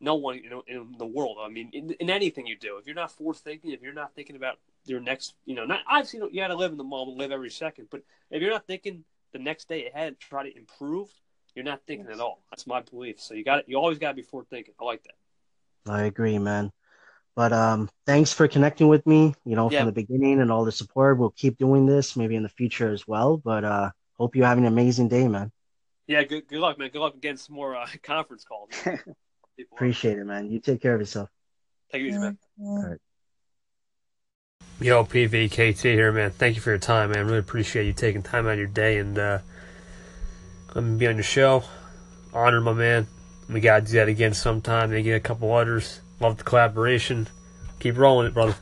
no 0.00 0.14
one 0.14 0.36
you 0.42 0.50
know 0.50 0.62
in 0.66 0.94
the 0.98 1.06
world 1.06 1.38
i 1.40 1.48
mean 1.48 1.70
in, 1.72 1.90
in, 1.98 2.10
anything 2.10 2.46
you 2.46 2.56
do 2.56 2.76
if 2.76 2.86
you're 2.86 2.94
not 2.94 3.10
forward 3.10 3.36
thinking 3.36 3.70
if 3.70 3.82
you're 3.82 3.94
not 3.94 4.14
thinking 4.14 4.36
about 4.36 4.58
your 4.84 5.00
next 5.00 5.34
you 5.46 5.54
know 5.54 5.64
not 5.64 5.80
obviously 5.88 6.20
you, 6.30 6.40
got 6.40 6.48
to 6.48 6.54
live 6.54 6.72
in 6.72 6.78
the 6.78 6.84
moment 6.84 7.16
live 7.16 7.32
every 7.32 7.50
second 7.50 7.88
but 7.90 8.02
if 8.30 8.42
you're 8.42 8.50
not 8.50 8.66
thinking 8.66 9.04
the 9.36 9.42
next 9.42 9.68
day 9.68 9.88
ahead 9.88 10.18
try 10.18 10.48
to 10.48 10.56
improve 10.56 11.08
you're 11.54 11.64
not 11.64 11.80
thinking 11.86 12.06
yes. 12.06 12.16
at 12.16 12.20
all 12.20 12.42
that's 12.50 12.66
my 12.66 12.80
belief 12.82 13.20
so 13.20 13.34
you 13.34 13.44
got 13.44 13.68
you 13.68 13.76
always 13.76 13.98
got 13.98 14.10
to 14.10 14.14
be 14.14 14.22
forward 14.22 14.48
thinking 14.48 14.74
i 14.80 14.84
like 14.84 15.02
that 15.04 15.92
i 15.92 16.04
agree 16.04 16.38
man 16.38 16.70
but 17.34 17.52
um 17.52 17.88
thanks 18.06 18.32
for 18.32 18.48
connecting 18.48 18.88
with 18.88 19.06
me 19.06 19.34
you 19.44 19.56
know 19.56 19.70
yeah. 19.70 19.80
from 19.80 19.86
the 19.86 19.92
beginning 19.92 20.40
and 20.40 20.50
all 20.50 20.64
the 20.64 20.72
support 20.72 21.18
we'll 21.18 21.30
keep 21.30 21.58
doing 21.58 21.86
this 21.86 22.16
maybe 22.16 22.36
in 22.36 22.42
the 22.42 22.48
future 22.48 22.92
as 22.92 23.06
well 23.06 23.36
but 23.36 23.64
uh 23.64 23.90
hope 24.14 24.36
you 24.36 24.44
have 24.44 24.58
an 24.58 24.66
amazing 24.66 25.08
day 25.08 25.28
man 25.28 25.50
yeah, 26.06 26.22
good 26.22 26.46
good 26.46 26.60
luck, 26.60 26.78
man. 26.78 26.90
Good 26.92 27.00
luck 27.00 27.14
against 27.14 27.46
some 27.46 27.56
more 27.56 27.76
uh, 27.76 27.86
conference 28.02 28.44
calls. 28.44 28.70
Appreciate 29.72 30.18
it, 30.18 30.24
man. 30.24 30.50
You 30.50 30.60
take 30.60 30.80
care 30.80 30.94
of 30.94 31.00
yourself. 31.00 31.30
Take 31.90 32.02
it 32.02 32.08
easy, 32.08 32.18
man. 32.18 32.38
All 32.60 32.90
right. 32.90 32.98
Yo, 34.78 35.04
PVKT 35.04 35.80
here, 35.94 36.12
man. 36.12 36.30
Thank 36.30 36.54
you 36.54 36.60
for 36.60 36.68
your 36.68 36.78
time, 36.78 37.10
man. 37.10 37.24
Really 37.24 37.38
appreciate 37.38 37.86
you 37.86 37.94
taking 37.94 38.22
time 38.22 38.46
out 38.46 38.52
of 38.52 38.58
your 38.58 38.66
day 38.66 38.98
and 38.98 39.18
uh, 39.18 39.38
let 40.74 40.84
me 40.84 40.98
be 40.98 41.06
on 41.06 41.16
your 41.16 41.22
show. 41.22 41.64
Honor 42.34 42.60
my 42.60 42.74
man. 42.74 43.06
We 43.48 43.60
gotta 43.60 43.86
do 43.86 43.92
that 43.92 44.08
again 44.08 44.34
sometime. 44.34 44.90
Maybe 44.90 45.04
get 45.04 45.14
a 45.14 45.20
couple 45.20 45.50
others. 45.54 46.02
Love 46.20 46.36
the 46.36 46.44
collaboration. 46.44 47.26
Keep 47.80 47.96
rolling 47.96 48.26
it, 48.26 48.34
brother. 48.34 48.54